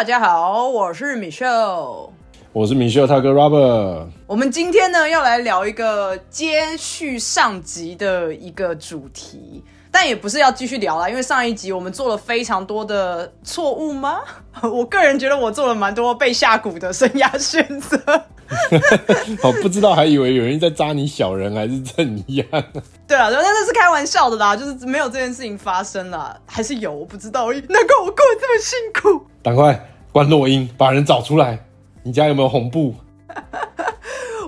[0.00, 2.08] 大家好，我是 Michelle。
[2.54, 4.06] 我是米秀他哥 Robert。
[4.26, 14.20] 我们今天呢要来聊一个接续上集的一个主题，但也不是要继续聊啦，因为上一集我们做了非常多的错误吗？
[14.62, 17.98] 我个人觉得我做了蛮多被下蛊的生涯选择。
[19.42, 22.46] 好， 不知道还以为有人在扎你小人还是怎样。
[23.06, 27.50] 对啊，但那是开玩笑的啦，就是没有这件事情发生啦，还是有，我不知道。
[27.52, 29.26] 难怪我过得这么辛苦。
[29.42, 31.58] 赶快关录音，把人找出来。
[32.02, 32.94] 你家有没有红布？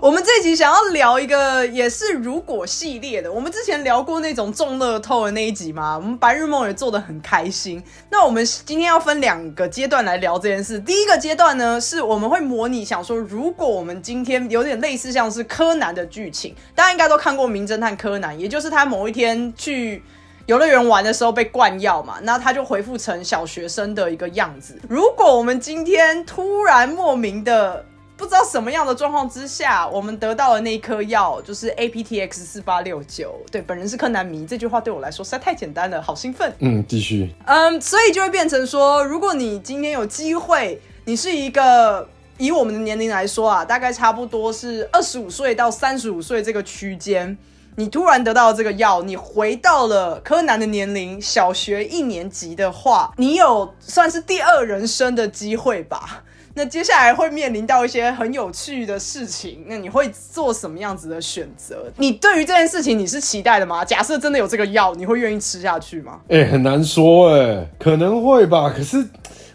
[0.03, 3.33] 我们这集想要聊一个也是如果系列的。
[3.33, 7.81] 我们之前聊过那种中乐透的那一集嘛，我们白日梦也做的很开心。
[8.11, 10.77] 那我们今天要分两个阶段来聊这件事。
[10.81, 20.03] 第一个阶段呢，是我们会模拟想说，如果我们今天有点类似像是柯南的剧情，大家应该都看过《名侦探柯南》，也就是他某一天去
[20.47, 24.81] 游乐园玩的时候被灌药嘛，那他就恢复成小学生的一个样子。
[24.89, 27.85] 如果我们今天突然莫名的。
[28.23, 33.35] 不知道什么样的状况之下，我们得到了那一颗药，就是 A P T X 四八六九。
[33.51, 36.55] 对，本人是柯南迷，这句话对我来说实在太简单了，好兴奋。
[36.61, 37.35] 嗯，继续。
[37.47, 47.37] 嗯，所以就会变成说，如果你今天有机会，你是一个以我们的年龄来说啊，大概差不多是二十五岁到三十五岁这个区间，
[47.75, 56.23] 你突然得到这个药，你回到了柯南的年龄，小学一年级的话，你有算是第二人生的机会吧。
[56.55, 61.91] 那接下来会面临到一些很有趣的事情，那你会做什么样子的选择？
[61.97, 63.85] 你对于这件事情你是期待的吗？
[63.85, 66.21] 假设真的有这个药，你会愿意吃下去吗？
[66.29, 69.07] 哎，很难说哎，可能会吧，可是。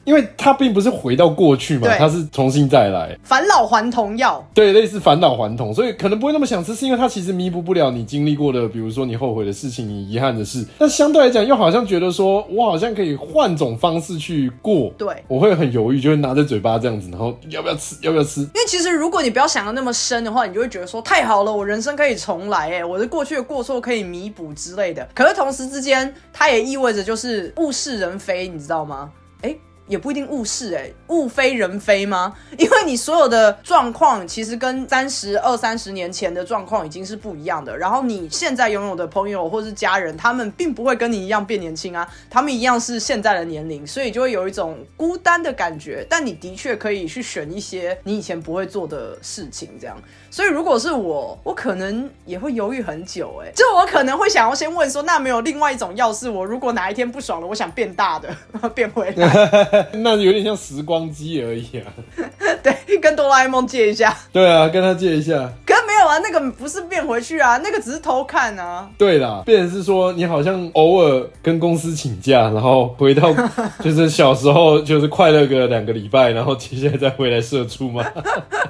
[0.08, 10.65] 因为他并不是回到过去嘛，他是重新再来，返老还童药，对，类似返老还童，所以可能不会那么想吃，是因为它其实弥补不了你经历过的，比如说你后悔的事情，你遗憾的事。
[10.80, 18.39] 但相对来讲，又好像觉得说我好像可以换种方式去过，对，我会很犹豫，就会拿着嘴巴这样子，然后要不要吃，要不要吃？
[18.39, 25.05] 因为其实如果你不要想的那么深的话，你就会觉得说太好了，我人生可以重来，哎，我的过去的过错可以弥补之类的。
[25.14, 29.11] 可是同时之间，它也意味着就是物是人非，你知道吗？
[29.42, 29.54] 哎。
[29.87, 32.36] 也不一定物是哎，物非人非吗？
[32.58, 37.77] 因为你所有的状况其实跟三十二三十年前的状况已经是不一样的。
[37.77, 46.05] 然后你现在拥有的朋友或是家人，他们并不会跟你一样变年轻啊，他们一样是现在的年龄，所以就会有一种孤单的感觉。
[46.09, 49.98] 但你的确可以去选一些你以前不会做的事情，这样。
[50.37, 58.30] 所以如果是我，我可能也会犹豫很久，哎，就我可能会想要先问说，那没有另外一种药是我如果哪一天不爽了，我想变大的，
[58.75, 59.87] 变回来。
[59.98, 61.89] 那有点像时光机而已啊。
[62.61, 64.15] 对，跟哆啦 A 梦借一下。
[64.31, 65.52] 对啊，跟他借一下。
[65.65, 68.87] 可没有啊，那个不是变回去啊，那个只是偷看啊。
[68.95, 73.33] 对啦，变成是说你好像偶尔跟公司请假，然后回到
[73.80, 78.05] 就是小时候就是快乐个两个礼拜，然后接下来再回来社畜吗？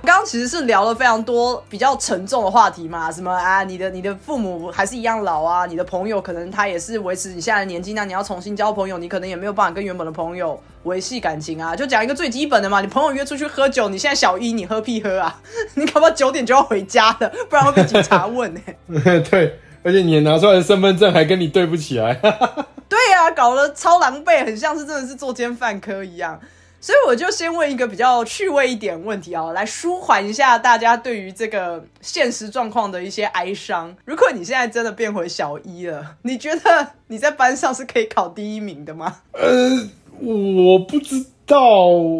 [0.03, 10.61] 刚刚其实是聊了非常多比较沉重的话题嘛，什么啊，你的你的父母还是一样老啊，你的朋友可能他也是维持你现在的年纪，那你要重新交朋友，你可能也没有办法跟原本的朋友。
[10.83, 12.79] 维系感情啊，就讲一个最基本的嘛。
[12.79, 15.41] 你朋友约出去喝酒，你现在小一，你喝屁喝啊？
[15.75, 18.61] 你搞不好九点就要回家了，不然会被警察问呢。
[19.29, 22.13] 对，而且你拿出来的身份证还跟你对不起来。
[22.87, 26.39] 对呀，搞得超狼狈，很像是真的是作奸犯科一样。
[26.87, 33.93] 所以我就先问一个比较趣味一点问题啊，来舒缓一下大家对于这个现实状况的一些哀伤。
[34.05, 39.17] 如果你现在真的变回小一了，你觉得你在班上是可以考第一名的吗？
[39.33, 39.89] 呃。
[40.21, 41.59] 我不知道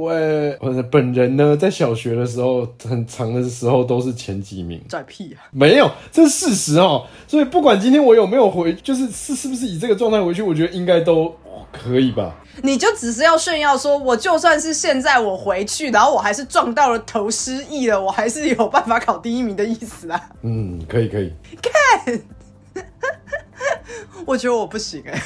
[0.09, 4.81] 哎，我本人呢，在小学的时候，很长的时候都是前几名。
[4.87, 5.43] 拽屁啊！
[5.51, 7.05] 没有，这是事实哦。
[7.27, 11.35] 所以不管今天我有没有回，就是是是不是以这个状态回去，我觉得应该都
[11.71, 12.33] 可以吧。
[12.63, 20.29] 你就只是要炫耀说，我就算是现在我回去，然后我还是撞到了头失忆了，我还是有办法考第一名的意思啊。
[20.41, 21.33] 嗯，可以可以。
[21.61, 22.19] 看，
[24.25, 25.21] 我觉得我不行哎。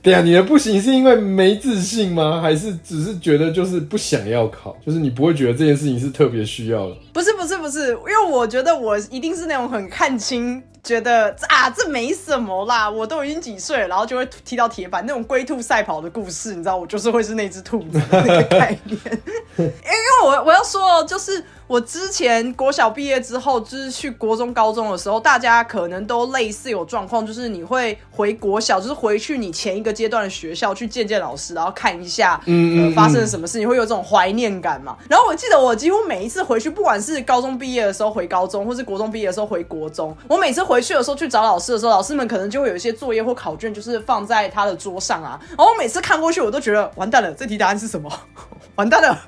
[0.00, 2.40] 对呀，你的不行是因为没自信吗？
[2.40, 4.76] 还是只是觉得就是不想要考？
[4.86, 6.96] 就是你不会觉得这件事情是特别需要的？
[7.12, 18.98] 不是不是不是，因为我觉得我一定是那种很看清，觉得啊这没什么啦，我都已经几岁了，然后就会踢到铁板那种龟兔赛跑的故事，你知道，我就是会是那只兔子那个概念。
[19.58, 34.96] 因为我我要说，就是我之前国小毕业之后，就是去国中、高中的时候，大家可能都类似有状况，就是你会回国小，就是回去你前一个阶段的学校去见见老师，然后看一下，嗯发生了什么事，你会有这种怀念感嘛？
[35.10, 45.38] 然后我记得我几乎每一次回去，不管是高中毕业的时候回高中，或是国中毕业的时候回国中，我每次回去的时候去找老师的时候，老师们可能就会有一些作业或考卷，就是放在他的桌上啊。
[45.50, 48.10] 然后我每次看过去，我都觉得完蛋了，这题答案是什么？
[48.76, 49.18] 完蛋了，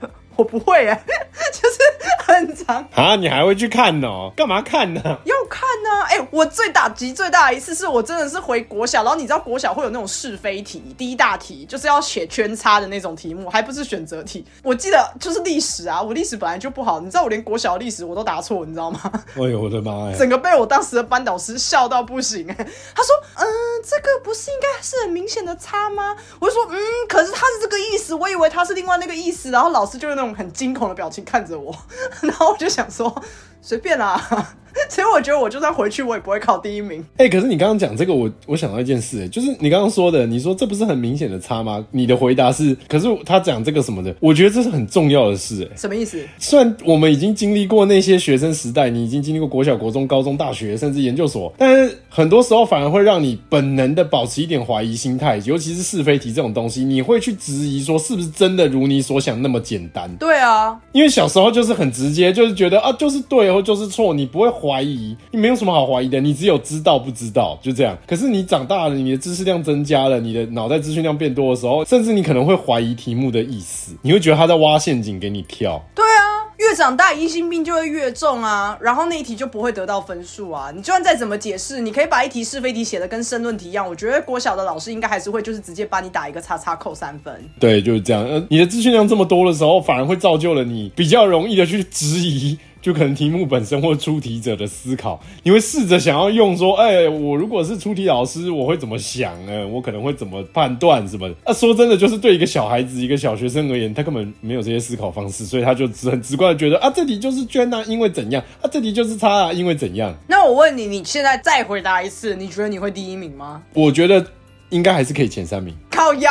[0.40, 1.04] 我不会哎，
[1.52, 1.78] 就是
[2.24, 2.88] 很长。
[2.94, 4.32] 啊，你还会去看哦？
[4.34, 5.00] 干嘛看呢？
[5.26, 14.46] 要看呢、哎、我最打击最大的一次是我真的是回国小，然后你知道国小会有那种是非题，第一大题就是要写圈叉的那种题目，还不是选择题。
[14.62, 19.00] 我记得就是历史啊，我历史本来就不好，你知道我连国小的历史我都答错，你知道吗？
[19.36, 20.16] 哎呦我的妈呀！
[20.18, 23.46] 整个被我当时的班导师笑到不行哎、他说：“嗯、
[23.84, 26.78] 这个不是应该是很明显的差吗？”我就说：“嗯，
[27.08, 31.74] 可是他是这个意思，我以为他是另外那个意思。”然后老师就是那种很惊恐的表情看着我，
[32.22, 33.22] 然后我就想说
[33.60, 34.54] 随便啦。
[34.88, 37.04] 所以我觉得我就算回去，我也不会考第一名。
[37.16, 41.84] 哎、可是你刚刚讲这个，我我想到一件事、哎，就是你刚刚说的，你说这不是很明显的差吗？
[41.90, 45.76] 你的回答是，可是他讲这个什么的，我觉得这是很重要的事、哎。
[45.76, 46.24] 什么意思？
[46.38, 60.10] 虽然我们已经经历过那些学生时代，你已经经历过国小、国中、高中、大学，甚至研究所，但是很多时候反而会让你本能的保持一点怀疑心态，尤其是是非题这种东西，你会去质疑说是不是真的如你所想那么简单？
[60.16, 67.96] 对啊，因为小时候就是很直接，就是觉得啊就是对或就是错，你不会怀疑，你没有什么好怀疑的，你只有知道不知道，就这样。
[68.06, 75.82] 可是你长大了，你的知识量增加了，你的脑袋资讯量变多的时候，甚至你可能会怀疑题目的意思，你会觉得他在挖陷阱给你跳。
[75.94, 80.70] 对啊，越长大疑心病就会越重啊，然后那一题就不会得到分数啊。
[80.74, 87.34] 你就算再怎么解释，你可以把一题是非题写的跟申论题一样，我觉得国小的老师应该还是会就是直接把你打一个叉叉扣三分。
[87.58, 88.22] 对，就是这样。
[88.26, 95.20] 呃，你的资讯量这么多的时候，反而会造就了你比较容易的去质疑，就可能题目本身或出题者的思考。
[95.42, 99.66] 你会试着想要用说，哎、我如果是出题老师，我会怎么想呢？
[99.68, 101.34] 我可能会怎么判断什么的？
[101.44, 110.14] 啊，说真的，就是对一个小孩子、一个小学生而言，他根本没有这些思考方式，所以他就只很直观的觉得啊，这题就是圈啊，因为怎样啊，这题就是差啊，因为怎样。
[110.26, 113.62] 那我问你，你现在再回答一次，你觉得你会第一名吗？
[113.74, 114.24] 我觉得
[114.70, 115.74] 应该还是可以前三名。
[115.90, 116.30] 靠腰，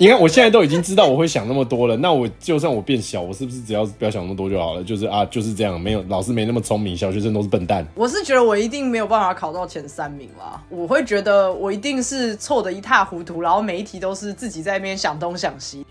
[0.00, 4.84] 你看，我现在都已经知道我会想那么多了，那我就算我变小，我是不是只要不要想那么多就好了？
[4.84, 7.84] 就是啊，就是这样，没有老师没那么聪明，小学生都是笨蛋。
[7.96, 10.62] 我是觉得我一定没有办法考到前三名啦。
[10.68, 15.84] 我会觉得我一定是错的一塌糊涂，然后每一题都是自己在那边想东想西。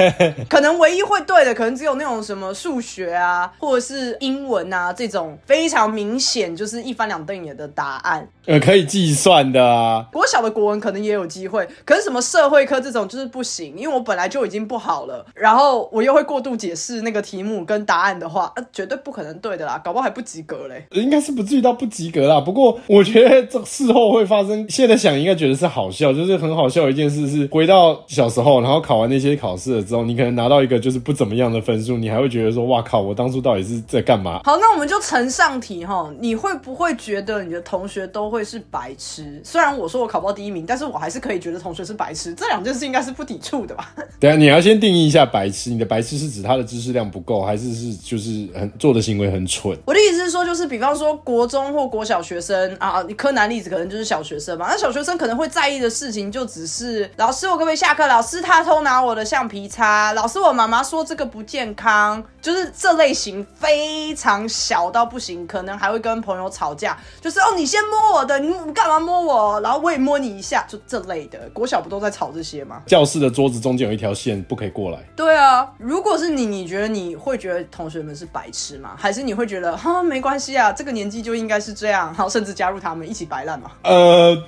[0.50, 8.28] 可能唯一会对的，可能只有那种什么数学啊，或者是英文啊这种非常明显就是一翻两瞪眼的答案。
[8.44, 20.86] 呃，可以计算的啊，国小的国文可能也有机会，可是什么社会科这种就是不行，因为我本来就已经不好了，然后我又会过度解释那个题目跟答案的话，啊，绝对不可能对的啦，搞不好还不及格嘞。
[20.90, 22.40] 应该是不至于到不及格啦。
[22.40, 34.40] 不过我觉得这事后会发生，现在想应该觉得是好笑，就是很好笑的一件事是，回到小时候，然后考完那些考试了之后，你可能拿到一个就是不怎么样的分数，你还会觉得说，哇靠，我当初到底是在干嘛？
[34.44, 39.40] 好，那我们就呈上题哈，你会不会觉得你的同学都会是白痴？
[39.44, 43.92] 虽然我说我考不到第一名，但是我还是可以觉得同学是白痴，这两件事应该是不抵触的吧？
[44.18, 49.76] 等一下你要先定义一下白痴，你的白痴是指他的知识量不够，还是是就是很做的行为很蠢？
[49.84, 54.66] 我的意思是说，就是比方说国中或国小学生啊，你柯南例子可能就是小学生嘛。
[54.70, 58.06] 那小学生可能会在意的事情就只是老师我可不可以下课？
[58.06, 69.60] 老师他偷拿我的橡皮擦，老师我妈妈说这个不健康，就是这类型非常小到不行，可能还会跟朋友吵架，就是哦你先摸我的，你你干嘛摸我？
[69.60, 71.38] 然后我也摸你一下，就这类的。
[71.52, 72.82] 国小不都在吵这些吗？
[72.86, 74.98] 教室的桌子中间有一条线，不可以过来。
[75.16, 78.92] 对啊，如果是你，你觉得你会觉得同学们是白痴吗？
[78.96, 83.72] 还是你会觉得哈没关系啊，这个年纪就应该是这样，然后甚至加入他们一起摆烂嘛？
[83.82, 84.40] 呃，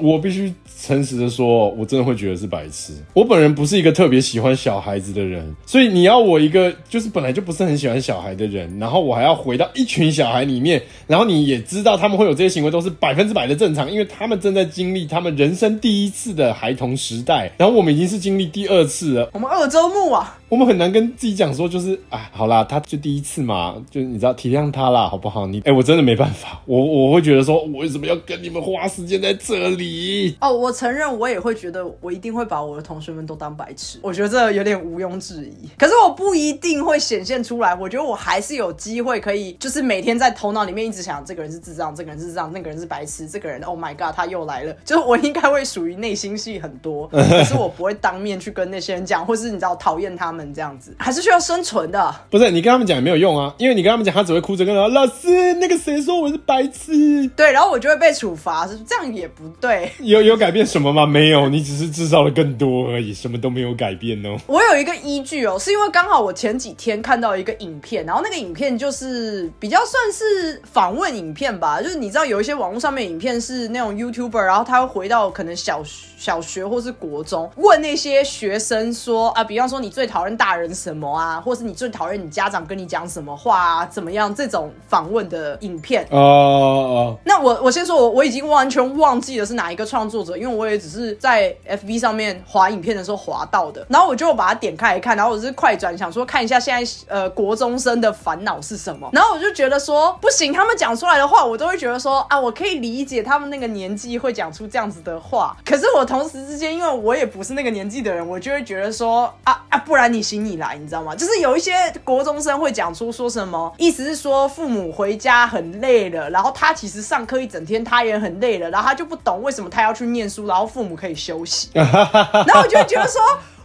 [0.00, 2.92] 我必须诚实的说，我真的会觉得是白痴。
[3.12, 25.48] 我本人不是一个特别喜欢小孩子的人，所以你要我一个就是本来就不是很喜欢小孩的人，然后我还要回到一群小孩里面，然后你也知道他们会有这些行为都是百分之百的正常，因为他们正在经历他们人生第一次的孩童时代，然后我们已经是经历第二次了，我们二周目啊，我们很难跟自己讲说，就是啊，好啦，他就第一次嘛，就你知道体谅他啦，好不好？
[25.48, 30.36] 你哎、我真的没办法，我我会觉得说，我为什么要跟你们花时间在这里？
[30.40, 35.68] 哦，我承认我也会觉得我一定会把我的同学们都当白痴，我觉得这有点毋庸置疑。
[35.76, 44.72] 可是我不一定会显现出来，我觉得我还是有机会可以，就是每天在头脑里面一直想，这个人是智障，这个人是智障，那个人是白痴，这个人 Oh my God，他又来了。
[44.84, 52.14] 就是我应该会属于内心戏很多，可是我不会当面去跟那些人讲，或是你知道讨厌他们们这样子，还是需要生存的。
[52.30, 59.90] 不是你跟他们讲也没有用啊，因为你跟他们讲，他只会哭着跟他说：“老师，那个谁说我是白痴。”对，然后我就会被处罚，是这样也不对。
[60.00, 61.06] 有有改变什么吗？
[61.06, 64.36] 没有，你只是制造了更多而已，什么都没有改变哦。
[64.46, 75.82] 我有一个依据哦，是因为刚好我前几天看到一个影片，然后那个影片就是比较算是访问影片吧，就是你知道有一些网络上面影片是那种 YouTuber，然后他会回到可能小
[76.18, 84.34] 小学或是国中，问那些学生说啊，比方说你最讨厌大人什么啊，或是你最讨厌你家长跟你讲什么话啊，怎么样？
[84.34, 86.06] 这种访问的影片。
[86.10, 111.14] 哦哦，那我我先说，我我已经完全忘记了是哪一个创作者，因为我也只是在 FB 上面滑影片的时候滑到的，然后我就把它点开来看，然后我是快转，想说看一下现在呃国中生的烦恼是什么，然后我就觉得说不行，他们讲出来的话，我都会觉得说啊，我可以理解他们那个年纪会讲出这样子的话，可是我同时之间，因为我也不是那个年纪的人，我就会觉得说啊啊，不然你行你来，你知道吗？
[111.14, 111.72] 就是有一些
[112.04, 123.20] 国中生会讲出说什么，意思是说父母回家很累了，然后他其实上课一整天他也很累了，然后他就不懂为什么他要去念书，然后父母可以休息， 然后我就觉得说。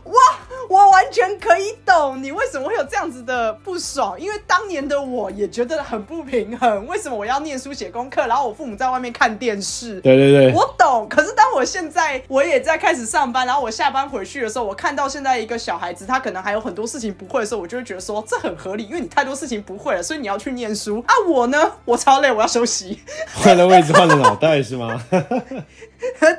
[0.06, 0.16] 哇，
[0.70, 6.86] 我完全可以懂你为什么会有这样子的不爽，因为当年的我也觉得很不平衡。
[6.86, 10.00] 为什么我要念书写功课，然后我父母在外面看电视？
[10.02, 11.10] 对对对，我懂。
[11.10, 21.14] 可是当我现在我也在开始上班，然后我下班回去的时候，我看到现在一个小孩子，他可能还有很多事情不会的时候，我就会觉得说这很合理，因为你太多事情不会了，所以你要去念书啊。
[21.28, 23.00] 我呢，我超累，我要休息。
[23.34, 25.04] 换了位置，换了脑袋是吗？
[26.20, 26.30] 对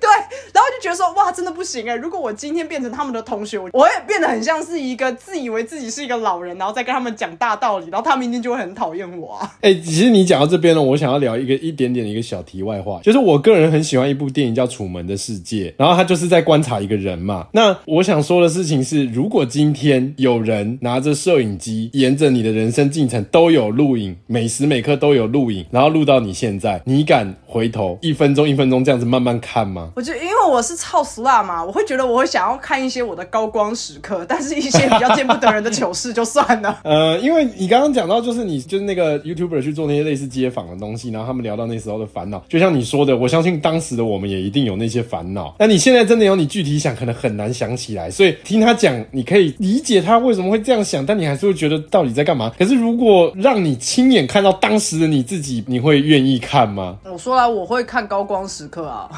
[0.00, 0.10] 对，
[0.52, 1.94] 然后就觉得说哇，真的不行哎！
[1.94, 9.52] 如果我今天变成他们的同学，我我也变得很像是一个自以为自己是一个老人，然后再跟他们讲大道理，然后他们一定就会很讨厌我啊！
[9.62, 17.46] 哎，其实你讲到这边呢，我想要聊一个一点点的一个小题外话，就是我个人很喜欢一部电影叫《楚门的世界》，然后他就是在观察一个人嘛。
[17.54, 29.90] 那我想说的事情是，如果今天有人拿着摄影机，沿着你的人生进程都有录影，每时每刻都有录影，然后录到你现在，你敢回头一分钟一分钟这样子慢慢看吗？
[29.96, 36.78] 我就，因为我是超俗辣嘛，我会觉得我会想要看一些我的高光时刻，但是一些比较见不得人的糗事就算了。
[36.84, 45.54] 呃，因为你刚刚讲到，就是你就是那个 YouTuber 去做那些类似街访的东西，然后他们聊到那时候的烦恼，就像你说的，我相信当时的我们也一定有那些烦恼。
[45.58, 52.52] 那你现在真的有你具体想，可能很难想起来，所以听他讲，你可以理解他为什么会这样想，但你还是会觉得到底在干嘛。
[52.58, 56.98] 可是如果让你亲眼看到当时的你自己，你会愿意看吗？
[57.04, 59.08] 我说来，我会看高光时刻啊。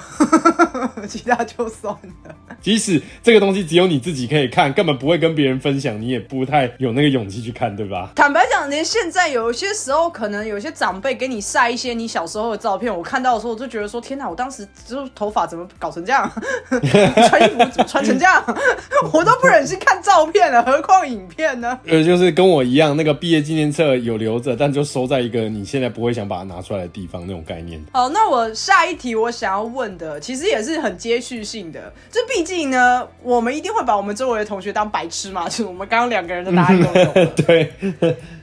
[1.08, 2.34] 其他就算了。
[2.60, 8.10] 即使这个东西只有你自己可以看，根本不会跟别人分享，你也不太有那个勇气去看，对吧？
[8.14, 16.30] 坦白讲，连现在有一些时候，可能有些长辈给你晒一些你小时候的照片，我看到的时候，我就觉得说：天哪，我当时就头发怎么搞成这样，
[17.28, 18.44] 穿衣服怎么穿成这样，
[19.12, 21.76] 我都不忍心看照片了，何况影片呢？
[21.86, 27.84] 呃，就是跟我一样，那个毕业纪念册有留着，但就收在一个你现在不会想把它拿出来的地方那种概念。
[27.92, 31.92] 好，那我下一题我想要问的，其实也是很接续性的。
[32.10, 37.26] 这毕竟呢，我们一定会把我们周围的同学当白痴嘛，就是我们刚刚两个人的答案都有。
[37.44, 37.72] 对。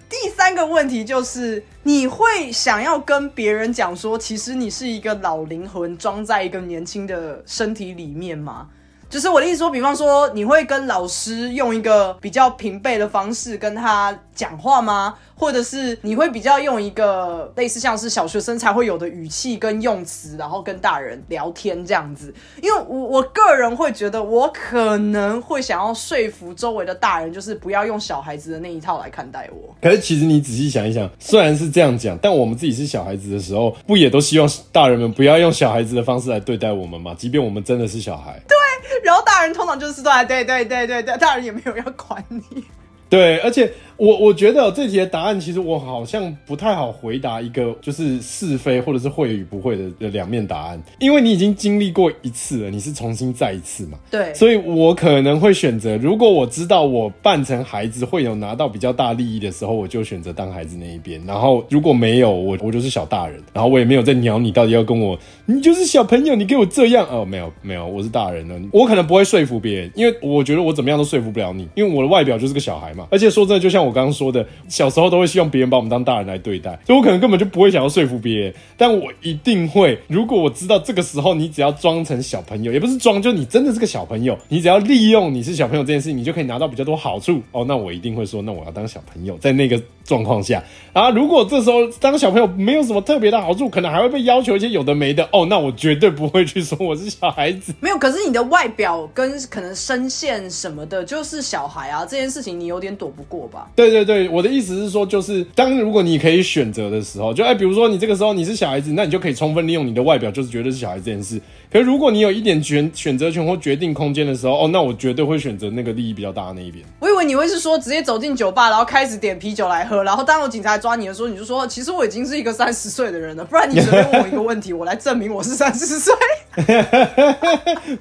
[0.09, 8.67] 第三个问题就是，你会想要跟别人讲说，其实你是一个老灵魂装在一个年轻的身体里面吗？
[9.09, 15.15] 就是我的意思说，比方说，你会跟老师用一个比较平辈的方式跟他讲话吗？
[15.35, 22.33] 或者是你会比较用一个类似像是小学生才会有的语气跟用词，然后跟大人聊天这样子？
[22.61, 29.73] 因为我我个人会觉得，我可能会想要说服周围的大人，就是不要用小孩子的那一套来看待我。
[29.81, 37.15] 可是其实你仔细想一想，虽然是这样讲，但我们自己是小孩子的时候，不也都希望大人们不要用小孩子的方式来对待我们吗？
[37.17, 38.37] 即便我们真的是小孩。
[38.45, 38.57] 对，
[39.03, 42.65] 然后大人通常就是对对对对对对，大人也没有要管你。
[43.09, 43.71] 对，而且。
[43.99, 53.99] 我我觉得这题的答案其实我好像不太好回答一个就是是非或者是会与不会的的两面答案，因为你已经经历过一次了，你是重新再一次嘛？
[54.09, 61.21] 对，所以我可能会选择，如果我知道我扮成孩子会有拿到比较大利益的时候，我就选择当孩子那一边。
[61.25, 73.05] 然后如果没有，我我就是小大人，然后我也没有在鸟你到底要跟我，你就是小朋友，你给我这样哦，没有没有，我是大人了，我可能不会说服别人，因为我觉得我怎么样都说服不了你，因为我的外表就是个小孩嘛。
[73.11, 73.88] 而且说真的，就像我。
[73.89, 87.65] 我刚刚说的，小时候都会希望别人把我们当大人来对待，所以我可能根本就不会想要说服别人，但我一定会，如果我知道这个时候你只要装成小朋友，也不是装，就你真的是个小朋友，你只要利用你是小朋友这件事情，你就可以拿到比较多好处哦。
[87.67, 97.73] 那我一定会说，那我要当小朋友，在那个状况下，然后如果这时候当小朋友没有什么特别的好处，可能还会被要求一些有的没的哦，那我绝对不会去说我是小孩子。
[97.81, 103.69] 没有，可是你的外表跟可能声线什么的，就是小孩啊，这件事情你有点躲不过吧？
[103.79, 111.39] 对对对，我的意思是说，就是当如果你可以选择的时候，就哎，比如说你这个时候你是小孩子，那你就可以充分利用你的外表，就是绝对是小孩这件事。
[111.71, 116.83] 可是如果你有一点选选择权或决定空间的时候，哦，那我绝对会选择那个利益比较大的那一边。
[116.99, 126.13] 我以为你会是说直接走进酒吧，然后开始点啤酒来喝，然后当有警察抓你的时候，你就说其实我已经是一个三十岁的人了，不然你随便问我一个问题，我来证明我是三十岁。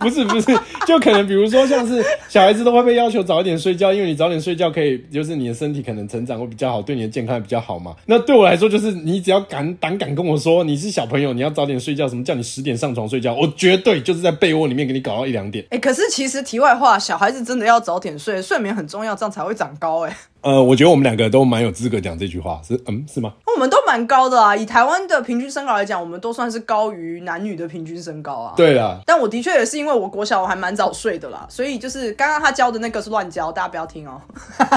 [0.00, 7.94] 不是不是，就可能比如说像是小孩子都会被要求早一点睡觉，因为你早点睡觉可以，就是你的身体可能成长会比较好，对你的健康比较好嘛。
[8.06, 15.66] 那对我来说，就是你只要敢胆敢跟我说你是小朋友，你要早点睡觉，什么叫你十点上床睡觉，我绝对就是在被窝里面给你搞到一两点。
[15.70, 20.06] 哎，可是其实题外话，小孩子真的要早点睡，睡眠很重要，这样才会长高。
[20.06, 20.16] 哎。
[20.40, 23.34] 呃，我觉得我们两个都蛮有资格讲这句话，是嗯是吗？
[23.54, 28.54] 我们都蛮高的啊，以台湾的平均身高来讲，我们都算是高于男女的平均身高啊。
[28.56, 34.20] 对啦，但我的确也是因为我国小我还蛮早睡的啦，所以就是刚刚他教的那个是乱教，大家不要听哦。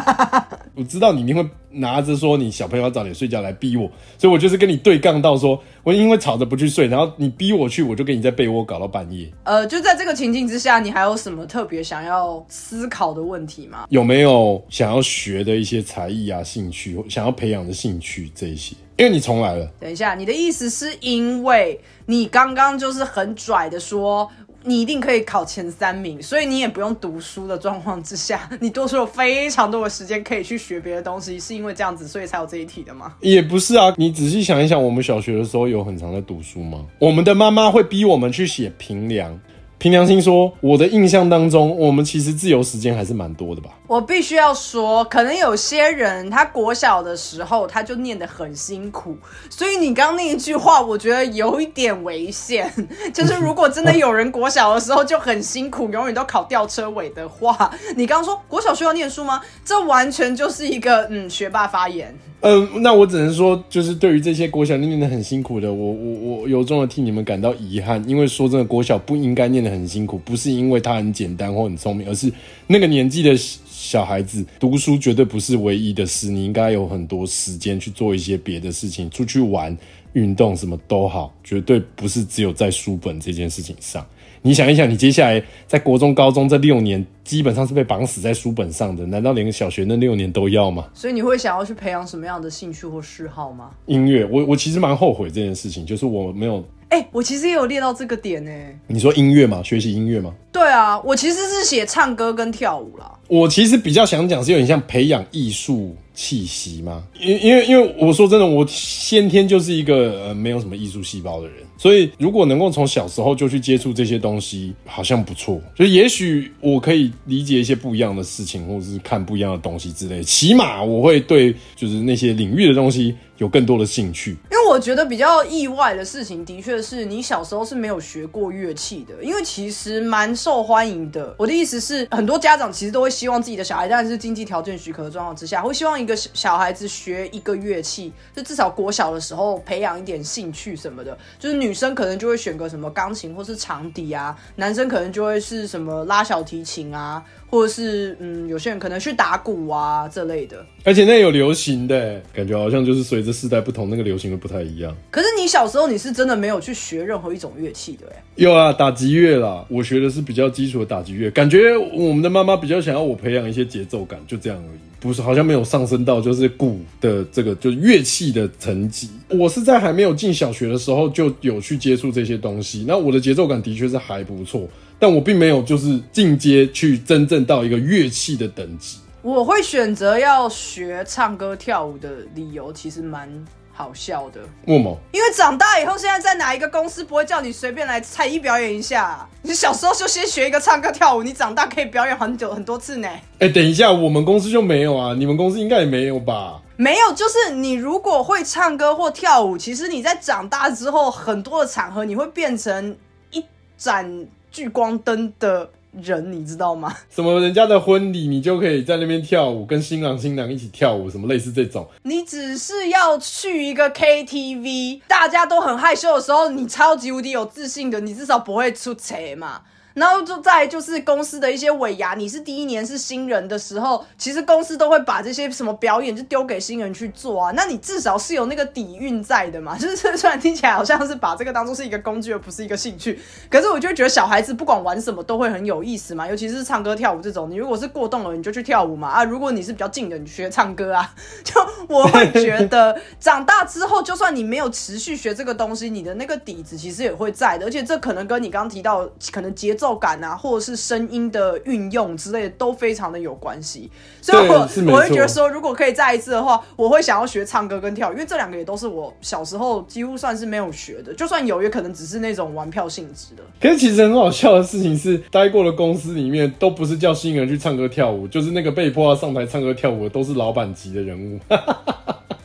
[0.74, 9.32] 我知道你一定会拿着说你小朋友要早点睡觉来逼我，所以我就是跟你对杠到说，我因为吵着不去睡，然后你逼我去，我就跟你在被窝搞到半夜。
[9.44, 13.86] 呃，就在这个情境之下，你还有什么特别想要思考的问题吗？
[13.90, 15.52] 有没有想要学的？
[15.62, 19.72] 的一些才艺啊、兴趣，想要培养的兴趣这一些，因为你重来了。
[19.80, 24.28] 等一下，你的意思是因为你刚刚就是很拽的说
[24.64, 33.14] 你一定可以考前三名，所以你也不用读书的状况之下，你多出了非常多的时间可以去学别的东西，是因为这样子，所以才有这一题的吗？
[33.22, 36.86] 也不是啊，你仔细想一想，我们小学的时候有很常在读书吗？
[37.00, 39.40] 我们的妈妈会逼我们去写评量。
[39.80, 43.72] 凭良心说，我的印象当中，我们其实自由时间还是蛮多的吧。
[43.92, 49.18] 我必须要说，可能有些人他国小的时候他就念得很辛苦，
[49.50, 52.72] 所以你刚刚那一句话，我觉得有一点危险。
[53.14, 59.42] 就是如果真的有人国小的时候就很辛苦，永远都考吊车尾的话，你刚刚说国小需要念书吗？
[59.66, 62.18] 这完全就是一个嗯学霸发言。
[62.44, 68.02] 嗯，那我只能说，就是对于这些国小念的很辛苦的，我我我由衷的替你们感到遗憾。
[68.08, 72.32] 因为说真的，国小不应该念得很辛苦，不是因为他很简单或很聪明，而是
[72.68, 73.36] 那个年纪的
[73.82, 76.30] 小孩子读书绝对不是唯一的事。
[76.30, 79.76] 你应该有很多时间去做一些别的事情，出去玩、
[80.14, 84.06] 运动什么都好，绝对不是只有在书本这件事情上。
[84.44, 90.88] 你想一想，你接下来在国中、高中这六年，基本上是被绑死在书本上的，难道连小学那六年都要吗？
[90.94, 93.72] 所以你会想要去培养什么样的兴趣或嗜好吗？
[93.88, 96.64] 音乐，我我其实蛮后悔这件事情，就是我没有。
[96.92, 98.52] 哎，我其实也有练到这个点呢。
[98.86, 99.62] 你说音乐吗？
[99.64, 100.34] 学习音乐吗？
[100.52, 103.10] 对啊，我其实是写唱歌跟跳舞啦。
[103.30, 107.02] 我其实比较想讲是有点像培养艺术气息吗？
[107.18, 115.62] 因因为因为我说真的，我先天就是一个呃没有什么艺术细胞的人，所以如果能够从小时候就去接触这些东西，好像不错。
[115.74, 120.22] 就也许我可以理解一些不一样的事情，或者是看不一样的东西之类。
[120.22, 123.16] 起码我会对就是那些领域的东西。
[123.42, 131.34] 有更多的兴趣，因为我觉得比较意外的事情，的确是你小时候是没有学过乐器的，因为其实蛮受欢迎的。
[131.40, 141.18] 我的意思是，很多家长其实都会希望自己的小孩，但是经济条件许可的状况之下，会希望一个小孩子学一个乐器，就至少国小的时候培养一点兴趣什么的。
[141.40, 147.24] 就是女生可能就会选个什么钢琴或是长笛啊，男生可能就会是什么拉小提琴啊。
[147.50, 154.96] 或者是嗯，有些人可能去打鼓啊这类的，而且那有流行的感觉，好像就是随着时代不同，那个流行的不太一样。
[155.10, 158.24] 可是你小时候你是真的没有去学任何一种乐器的哎？
[158.36, 169.10] 有啊，打击乐啦，我学的是比较基础的打击乐，感觉我们的妈妈比较想要我培养一些节奏感，就这样而已，不是好像没有上升到就是鼓的这个就是乐器的层级。
[169.30, 174.68] 我是在还没有进小学的时候就有去接触这些东西，那我的节奏感的确是还不错。
[175.00, 178.98] 但我并没有就是进阶去真正到一个乐器的等级。
[179.24, 183.30] 我会选择要学唱歌跳舞的理由其实蛮
[183.72, 184.42] 好笑的。
[184.66, 184.98] 为什么？
[185.12, 189.28] 因为长大以后，现在在哪一个公司不会叫你随便来才艺表演一下？
[189.44, 193.08] 你小时候就先学一个唱歌跳舞，你长大可以表演很久很多次呢。
[193.38, 195.14] 哎，等一下，我们公司就没有啊？
[195.14, 196.60] 你们公司应该也没有吧？
[196.76, 202.98] 没有，就是你如果会唱歌或跳舞，其实你在长大之后，很多的场合你会变成
[203.30, 203.46] 一
[203.78, 204.28] 盏。
[204.52, 206.96] 聚光灯的人，你知道吗？
[207.10, 211.88] 什么人家的婚礼，你就可以在那边跳舞，跟新郎新娘一起跳舞，什么类似这种。
[212.04, 219.62] 你只是要去一个 KTV，大家都很害羞的时候，你超级无敌有自信的，你至少不会出丑嘛。
[219.94, 227.52] 然后就再就是公司的一些尾牙，你是第一年是新人的时候，其实公司都会把这些什么表演就丢给新人去做啊。
[227.56, 229.78] 那你至少是有那个底蕴在的嘛。
[229.80, 236.28] 就是虽然听起来好像是把这个当做是一个工具，而不是一个兴趣，可是我就觉得小孩子不管玩什么都会很有意思嘛。
[236.28, 239.24] 尤其是唱歌跳舞这种，你如果是过动了，你就去跳舞嘛啊。
[239.24, 241.14] 如果你是比较静的，你学唱歌啊。
[241.44, 247.66] 就我会觉得长大之后，就算你没有持续学这个东西，你的那个底子其实也会在的。
[247.66, 253.90] 而且这可能跟你刚刚提到可能节奏感啊，或者是声音的运用之类的，都非常的有关系。
[254.22, 254.60] 所以，我
[254.92, 261.12] 我会觉得说，如果可以再一次的话，我会想要学唱歌跟跳，因为这两个也都是我小时候几乎算是没有学的。
[261.16, 263.42] 就算有，也可能只是那种玩票性质的。
[263.60, 271.40] 可是其实很好笑的事情是，待过的公司里面都不是叫新人去唱歌跳舞，就是那个被迫要上台唱歌跳舞的，都是老板级的人物。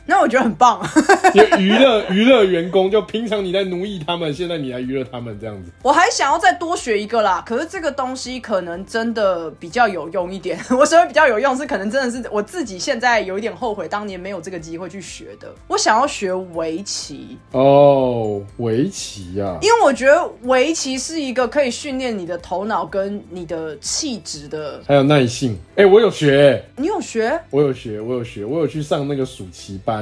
[0.09, 0.81] 那我觉得很棒，
[1.35, 5.69] 有娱乐娱乐员工，就平常你在奴役他们，现在你来娱乐他们这样子。
[5.83, 10.57] 我还想要再多学一个啦，可是这个东西可能真的比较有用一点。
[10.71, 15.53] 我所谓比较有用，是可能真的是我自己现在有一点后悔当年没有这个机会去学的。
[15.67, 25.57] 我想要学围棋哦，围棋呀，因为我觉得围棋是一个可以训练你的头脑跟你的气质的，还有耐性。
[25.75, 27.37] 哎，我有学，你有学？
[27.49, 29.96] 我有学，我有学，我有去上那个暑期班。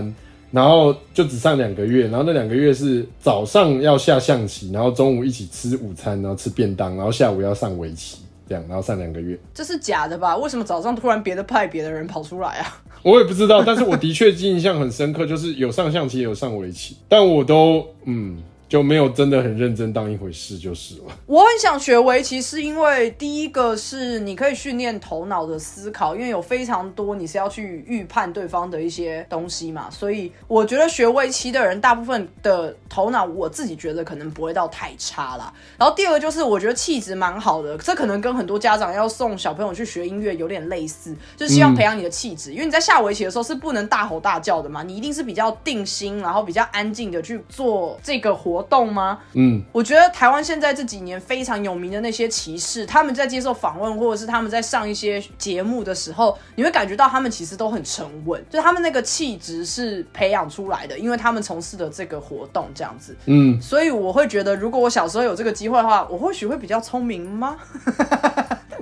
[0.52, 9.38] 然后就只上两个月，然后那两个月是早上要下象棋，然后中午一起吃午餐，然后吃便当，然后下午要上围棋，这样，然后上两个月。
[9.54, 10.38] 这是假的吧？
[10.38, 12.82] 为什么早上突然别的派别的人跑出来啊？
[13.04, 18.38] 我也不知道，但是我的确印象很深刻，就是有上象棋，也有上围棋，但我都嗯。
[18.68, 21.04] 就没有真的很认真当一回事就是了。
[21.28, 35.54] 我很想学围棋，是因为第一个是你可以训练头脑的思考，因为有非常多你是要去预判对方的一些东西嘛，所以我觉得学围棋的人大部分的头脑，我自己觉得可能不会到太差啦。
[35.78, 48.55] 然后第二个就是我觉得气质蛮好的，这可能跟很多家长要送小朋友去学音乐有点类似，就是希望培养你的气质，因为你在下围棋的时候是不能大吼大叫的嘛，你一定是比较定心，然后比较安静的去做这个活。
[48.56, 49.20] 活动吗？
[49.34, 63.14] 嗯，我觉得台湾现在这几年非常有名的那些骑士，他们在接受访问或者是他们在上一些节目的时候，你会感觉到他们其实都很沉稳，就是他们那个气质是培养出来的，因为他们从事的这个活动这样子。
[63.26, 67.58] 嗯，所以我会觉得，如果我小时候有这个机会的话，我或许会比较聪明吗？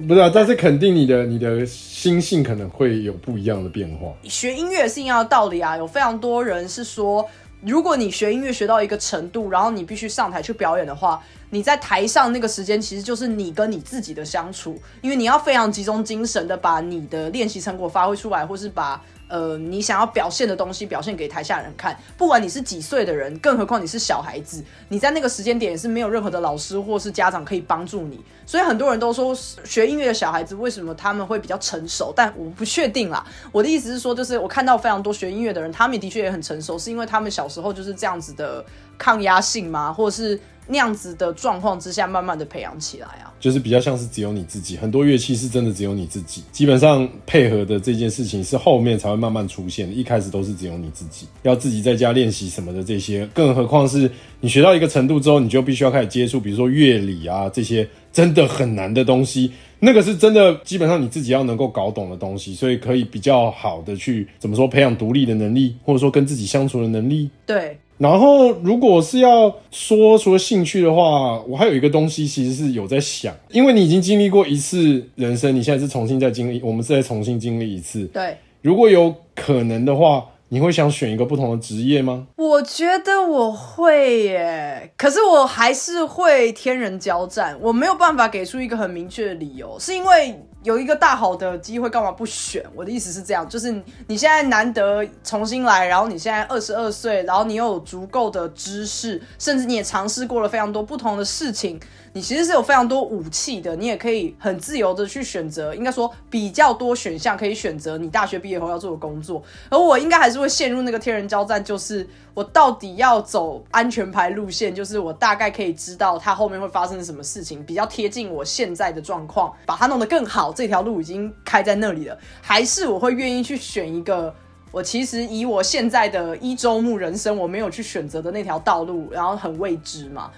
[0.07, 4.11] 不是，啊但是肯定你的你的心性可能会有不一样的变化。
[4.23, 7.27] 学音乐是一样的道理啊，有非常多人是说。
[7.65, 11.21] 如果你学音乐学到一个程度，然后你必须上台去表演的话，
[11.53, 18.99] 你在台上那个时间其实就是你跟你自己的相处，因为你要非常集中精神的把你的练习成果发挥出来，或是把。
[19.29, 33.25] 呃，你想要表现的东西表现给台下人看，不管你是几岁的人，更何况你是小孩子，你在那个时间点也是没有任何的老师或是家长可以帮助你，所以很多人都说学音乐的小孩子为什么他们会比较成熟，但我不确定啦。
[33.51, 38.63] 我的意思是说，就是我看到非常多学音乐的人，他们的确也很成熟，是因为他们小时候就是这样子的
[38.97, 40.39] 抗压性吗，或者是？
[40.65, 67.77] 那样子的状况之下，慢慢的培养起来啊，就是比较像是只有你自己，很多乐器是真的只有你自己，基本上配合的这件事情是后面才会慢慢出现的，一开始都是只有你自己，要自己在家练习什么的这些，更何况是你学到一个程度之后，你就必须要开始接触，比如说乐理啊这些真的很难的东西，那个是真的基本上你自己要能够搞懂的东西，所以可以比较好的去怎么说培养独立的能力，或者说跟自己相处的能力，对。
[67.97, 78.05] 然后，如果是要说说兴趣的话，我还有一个东西，其实是有在想，因为你已经经历过一次人生，你现在是重新再经历，我们是在重新经历一次。
[78.07, 82.27] 对，如果有可能的话，你会想选一个不同的职业吗？
[82.35, 90.35] 我觉得我会耶，可是我还是会天人交战，我没有办法给出一个很明确的理由，是因为。
[90.63, 92.65] 有一个大好的机会，干嘛不选？
[92.73, 93.71] 我的意思是这样，就是
[94.07, 101.79] 你现在难得重新来，然后你现在二十二岁，然后你又有足够的知识，甚至你也尝试过了非常多不同的事情。
[102.15, 109.41] 你其实是有非常多武器的，你也可以很自由的去选择，应该说比较多选项可以选择你大学毕业后要做的工作。
[109.69, 124.33] 而我应该还是会陷入那个天人交战，就是我到底要走安全牌路线，就是我大概可以知道它后面会发生什么事情，比较贴近我现在的状况，把它弄得更好，这条路已经开在那里了，还是我会愿意去选一个。
[124.73, 130.31] 我其实以我现在的一周目人生，我没有去选择的那条道路，然后很未知嘛，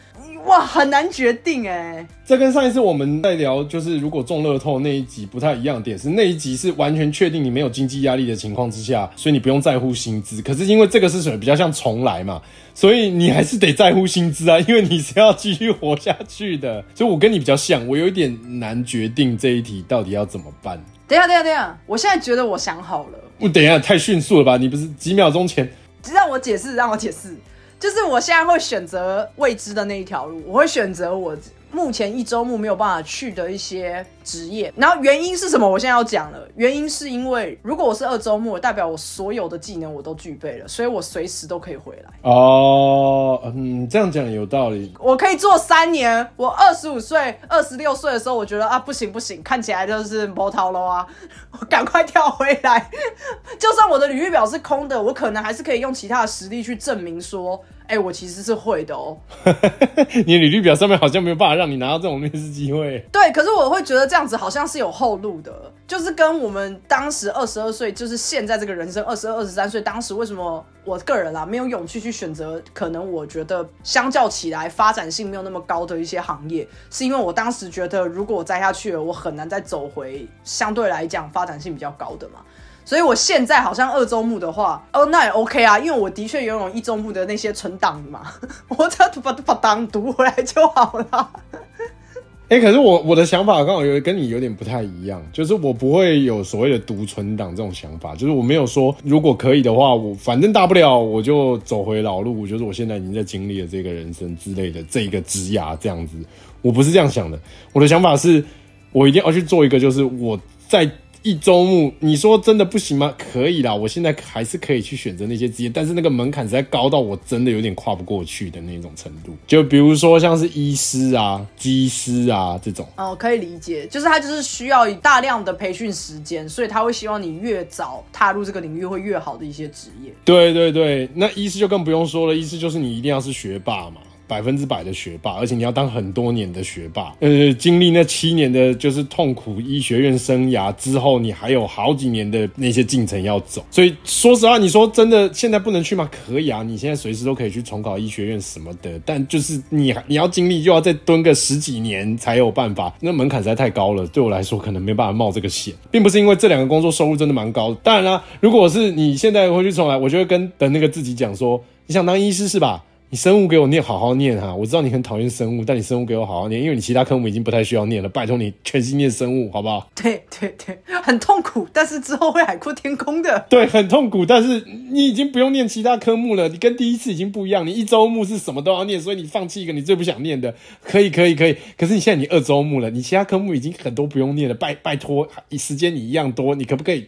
[0.44, 2.06] 哇，很难决定哎。
[2.26, 10.42] 这跟上一次我们在聊，就是如果中乐透那一集不太一样的点是，那一集是完全确定你没有经济压力的情况之下，所以你不用在乎薪资。
[10.42, 12.42] 可是因为这个是什么比较像重来嘛，
[12.74, 16.84] 所以你还是得在乎薪资啊，因为你是要继续活下去的。
[16.94, 20.78] 所以我跟你比较像，我有一点难决定这一题到底要怎么办。
[21.08, 23.20] 等下，等下，等下，我现在觉得我想好了。
[23.40, 24.58] 我等一下太迅速了吧？
[24.58, 25.70] 你不是几秒钟前？
[26.14, 27.36] 让我解释，让我解释，
[27.80, 31.36] 就是我现在会选择未知的那一条路，我会选择我。
[31.76, 35.70] 目前一周目没有办法去的一些职业，然后原因是什么？
[35.70, 36.40] 我现在要讲了。
[36.56, 42.10] 原因是因为如果我是二周目，代表我所有的技能我都具备了，所以我随时都可以回来。
[42.22, 44.94] 哦，嗯，这样讲有道理。
[45.00, 46.26] 我可以做三年。
[46.38, 51.06] 我二十五岁、二十六岁的时候，我觉得啊，不行不行，看起来就是波涛了啊，
[51.52, 52.90] 我 赶快跳回来。
[53.60, 57.62] 就算我的履历表是空的，我可能还是可以用其他的实力去证明说。
[57.88, 59.18] 哎，我其实是会的哦。
[60.26, 63.06] 你履历表上面好像没有办法让你拿到这种面试机会。
[63.12, 82.40] 对，可是我会觉得这样子好像是有后路的，就是跟我们当时二十二岁，就是现在这个人生二十二、二十三岁，当时为什么我个人啊没有勇气去选择，可能我觉得相较起来发展性没有那么高的一些行业，是因为我当时觉得如果我栽下去了，我很难再走回相对来讲发展性比较高的嘛。
[82.86, 88.22] 所以，我现在好像二周目的话，哦，那也 OK 啊，因为我的确拥有一周目的那些存档嘛，
[88.78, 91.30] 我只要把把档读回来就好了。
[92.48, 106.18] 哎，可是我我的想法刚好有跟你有点不太一样，就是我不会有所谓的读存档这种想法，就是我没有说如果可以的话，我反正大不了我就走回老路，就是我现在已经在经历了这个人生之类的这一个枝芽这样子，
[106.62, 107.40] 我不是这样想的，
[107.74, 108.46] 我的想法是
[108.92, 110.88] 我一定要去做一个，就是我在。
[111.26, 113.12] 一周目，你说真的不行吗？
[113.18, 119.36] 可以啦，我现在还是可以去选择那些职业，但是那个门槛实在高到我真的有点跨不过去的那种程度。
[119.48, 122.88] 就比如说像是医师啊、技师啊这种。
[122.98, 130.14] 哦，可以理解，就是他就是需要大量的培训时间，所以他会希望你越早踏入这个领域会越好的一些职业。
[130.24, 133.96] 对对对，那医师就更不用说了，医师就是你一定要是学霸嘛。
[134.28, 143.66] 百分之百的学霸，而且你要当很多年的学霸，呃，经历那七年的就是痛苦医学院生涯之后，你还有好几年的那些进程要走。
[143.72, 146.10] 所以说实话，你说真的，现在不能去吗？
[146.12, 154.06] 可以啊，你现在随时都可以去重考医学院什么的，但就是你你要经历，又要再蹲个十几年才有办法，那门槛实在太高了。
[154.08, 157.74] 对我来说，可能没办法冒这个险，并不是因为这两个工作收入真的蛮高。
[157.84, 162.84] 当然啦，如果是你现在回去重来，我就会跟的那个自己讲说，你想当医师是吧？
[163.16, 164.54] 你生物给我念，好好念哈！
[164.54, 168.10] 我知道你很讨厌生物，但你生物给我好好念，因为你其他科目已经不太需要念了。
[168.10, 169.90] 拜托你全心念生物，好不好？
[169.96, 173.46] 对对对，很痛苦，但是之后会海阔天空的。
[173.50, 176.50] 对，很痛苦，但是你已经不用念其他科目了。
[176.50, 181.56] 你跟第一次已经不一样，你一周目是什么都要念，所以你放弃一个你最不想念的，可以可以可以。
[181.78, 184.56] 可是你现在你二周目了，你其他科目已经很多不用念了。
[184.56, 185.26] 拜拜托，
[185.58, 187.08] 时间你一样多，你可不可以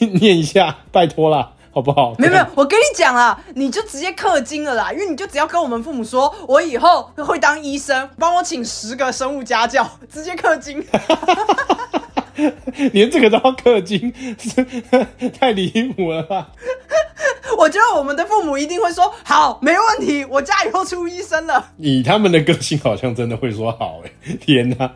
[0.00, 0.78] 念 念一下？
[0.90, 1.52] 拜托啦。
[1.74, 2.14] 好不好？
[2.18, 10.84] 没有没有，我跟你讲啊，你就直接氪金了啦，因为你就只要跟我们父母说，我以后会当医生，帮我请十个生物家教， 直接氪金。
[12.92, 14.12] 连这个都要氪金，
[15.38, 16.48] 太离谱了吧？
[17.58, 21.70] 我觉得我们的父母一定会说好，没问题，我家以后出医生了。
[21.76, 24.36] 以他们的个性，好像真的会说好哎！
[24.40, 24.90] 天哪，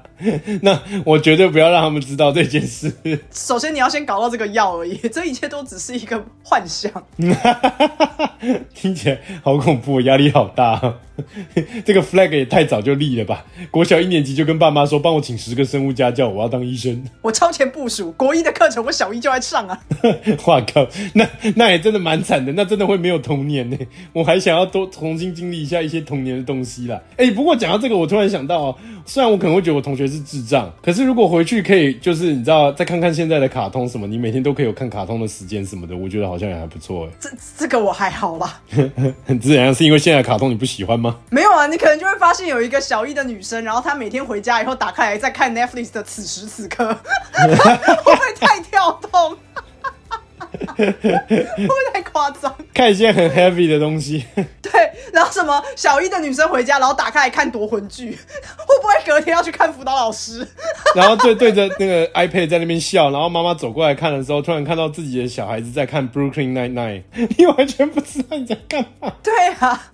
[0.63, 2.93] 那我绝对不要让他们知道这件事。
[3.31, 6.91] 首先，你要先搞到这个药而已，这一切都只是一个幻想。
[8.75, 10.95] 听起来好恐怖，压力好大。
[11.85, 13.45] 这个 flag 也太早就立了吧？
[13.71, 17.03] 国小一年级就跟爸妈说，帮我请十个生物家教，我要当医生。
[17.23, 19.81] 我超前部署，国一的课程我小一就爱上啊！
[20.47, 23.77] 哇靠，那那也真的蛮惨的，那真的会没有童年呢。
[24.13, 27.01] 我还想要多重新经历一下一些童年的东西啦。
[27.17, 37.11] 哎，不过讲到这个，我突然想到哦，虽然我可能会觉得我同学是智障，可是如果回去可以，就是你知道，再看看现在的卡通什么，你每天都可以有看卡通的时间什么的，我觉得好像也还不错哎。
[37.21, 38.61] 这这个我还好啦。
[39.25, 41.08] 很自然，是因为现在卡通你不喜欢吗？
[41.31, 46.87] 没有啊，你可能就会发现有一个小一的女生，然后她每天回家以后打开来在看 Netflix 的此时此刻，
[47.35, 49.37] 会不会太跳动？
[50.77, 52.55] 会不会太夸张？
[52.73, 54.25] 看一些很 heavy 的东西。
[54.63, 54.73] 对，
[55.13, 58.17] 然后什么小一的女生回家，然后打开来看夺魂剧，
[58.57, 60.47] 会不会隔天要去看辅导老师？
[60.95, 67.03] 然后对对着那个 iPad 在那边笑，然后妈妈走过来看的时候，突然看到自己的小孩子在看 Brooklyn Nine Nine，
[67.37, 69.13] 你完全不知道你在干嘛。
[69.23, 69.91] 对啊。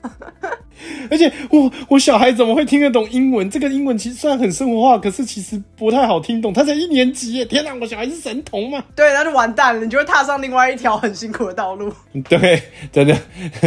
[1.11, 3.49] 而且我我小孩怎么会听得懂英文？
[3.51, 6.53] 这个英文其实虽然很生活化，可是其实不太好听懂。
[6.53, 7.45] 他才一年级耶！
[7.45, 8.83] 天哪，我小孩是神童吗？
[8.95, 11.93] 对，那就完蛋了，你就会踏上另外一条很辛苦的道路。
[12.29, 13.15] 对，真的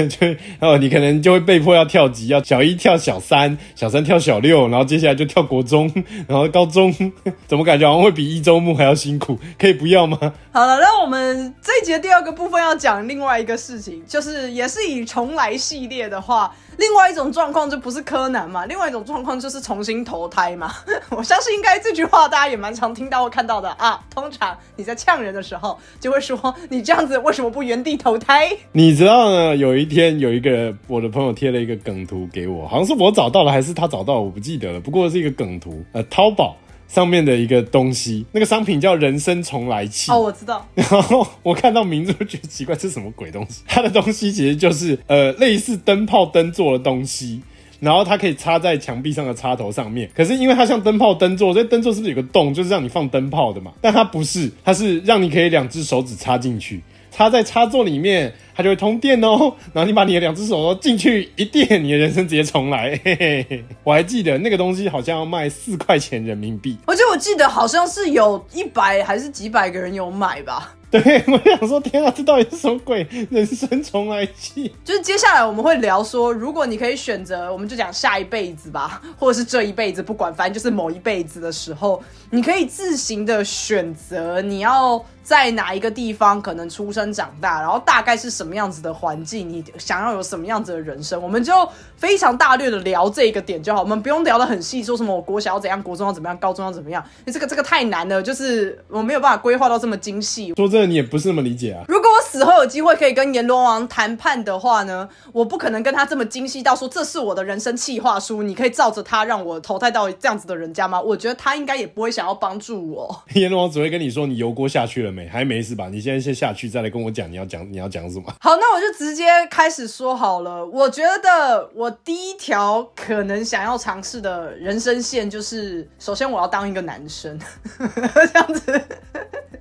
[0.08, 0.28] 就
[0.60, 5.92] 哦，你可能就会被迫要跳级，要小一跳小三，小三跳小六，然后接下来就跳国中，
[6.28, 6.94] 然后高中，
[7.48, 9.38] 怎么感觉好像会比一周目还要辛苦？
[9.58, 10.18] 可以不要吗？
[10.52, 16.54] 好了，那我们这一节第二个部分要讲另外一个事情，就是也是以重来系列的话。
[16.78, 20.72] 另外一种状况就不是柯南嘛，另外一种状况就是重新投胎嘛。
[21.10, 24.00] 我相信应该这句话大家也蛮常听到或看到的啊。
[24.14, 28.50] 通常你在呛人的时候，就会说你这样子为什么不原地投胎？
[28.72, 29.56] 你知道呢？
[29.56, 34.80] 有一天有一个我的朋友贴了一个梗图给我，好像是我找到了还是他找到了，我不记得了。
[34.80, 36.56] 不过是一个梗图，呃，淘宝。
[36.88, 40.12] 上面的一个东西，那个商品叫人生重来器。
[40.12, 40.66] 哦，我知道。
[40.74, 43.62] 然后我看到名字就觉得奇怪，这是什么鬼东西？
[43.68, 47.42] 它的东西其实就是呃类似灯泡灯做的东西，
[47.80, 50.10] 然后它可以插在墙壁上的插头上面。
[50.16, 53.74] 可是因为它像灯泡灯座，所以灯座是不是有个洞，就是让你放灯泡的嘛？
[53.82, 58.34] 但它不是，它是让你可以两只手指插进去，插在插座里面。
[58.58, 63.00] 它就会通电哦， 然后你把你的两只手进去一电，你的人生直接重来。
[63.06, 70.74] 嘿嘿嘿，我还记得那个东西好像要卖四块钱人民币，而且我记得好像是有一百还是几百个人有买吧。
[71.04, 73.08] 对，我想说，天啊，这到底是什么鬼？
[73.30, 74.74] 人生重来记？
[74.84, 91.54] 就是接下来我们会聊说，如果你可以选择，我们就讲下一辈子吧，或者是这一辈子，不管，反正就是某一辈子的时候，你可以自行的选择你要在哪一个地方可能出生长大，然后大概是什么样子的环境，你想要有什么样子的人生，我们就
[91.98, 100.54] 非常大略的聊这一个点就好，我们不用聊的很细，说什么我国小要怎样，国中要怎么样，高中要怎么样，这个这个太难了，就是我没有办法规划到这么精细。
[100.56, 101.84] 说这你也不是那么理解啊！
[101.88, 111.00] 如果我死后有机会可以跟阎罗王谈判的话呢，我不可能跟他这么精细到说这是我的人生计划书，你可以照着他让我投胎到这样子的人家吗？
[111.00, 113.24] 我觉得他应该也不会想要帮助我。
[113.36, 115.28] 阎罗王只会跟你说你油锅下去了没？
[115.28, 115.90] 还没是吧？
[115.92, 118.34] 你现在先下去，再来跟我讲你要讲你要讲什么。
[118.40, 120.66] 好，那我就直接开始说好了。
[120.66, 127.40] 我觉得我第一条可能想要尝试的人生线就是，首先我要当一个男生，
[127.78, 128.82] 这样子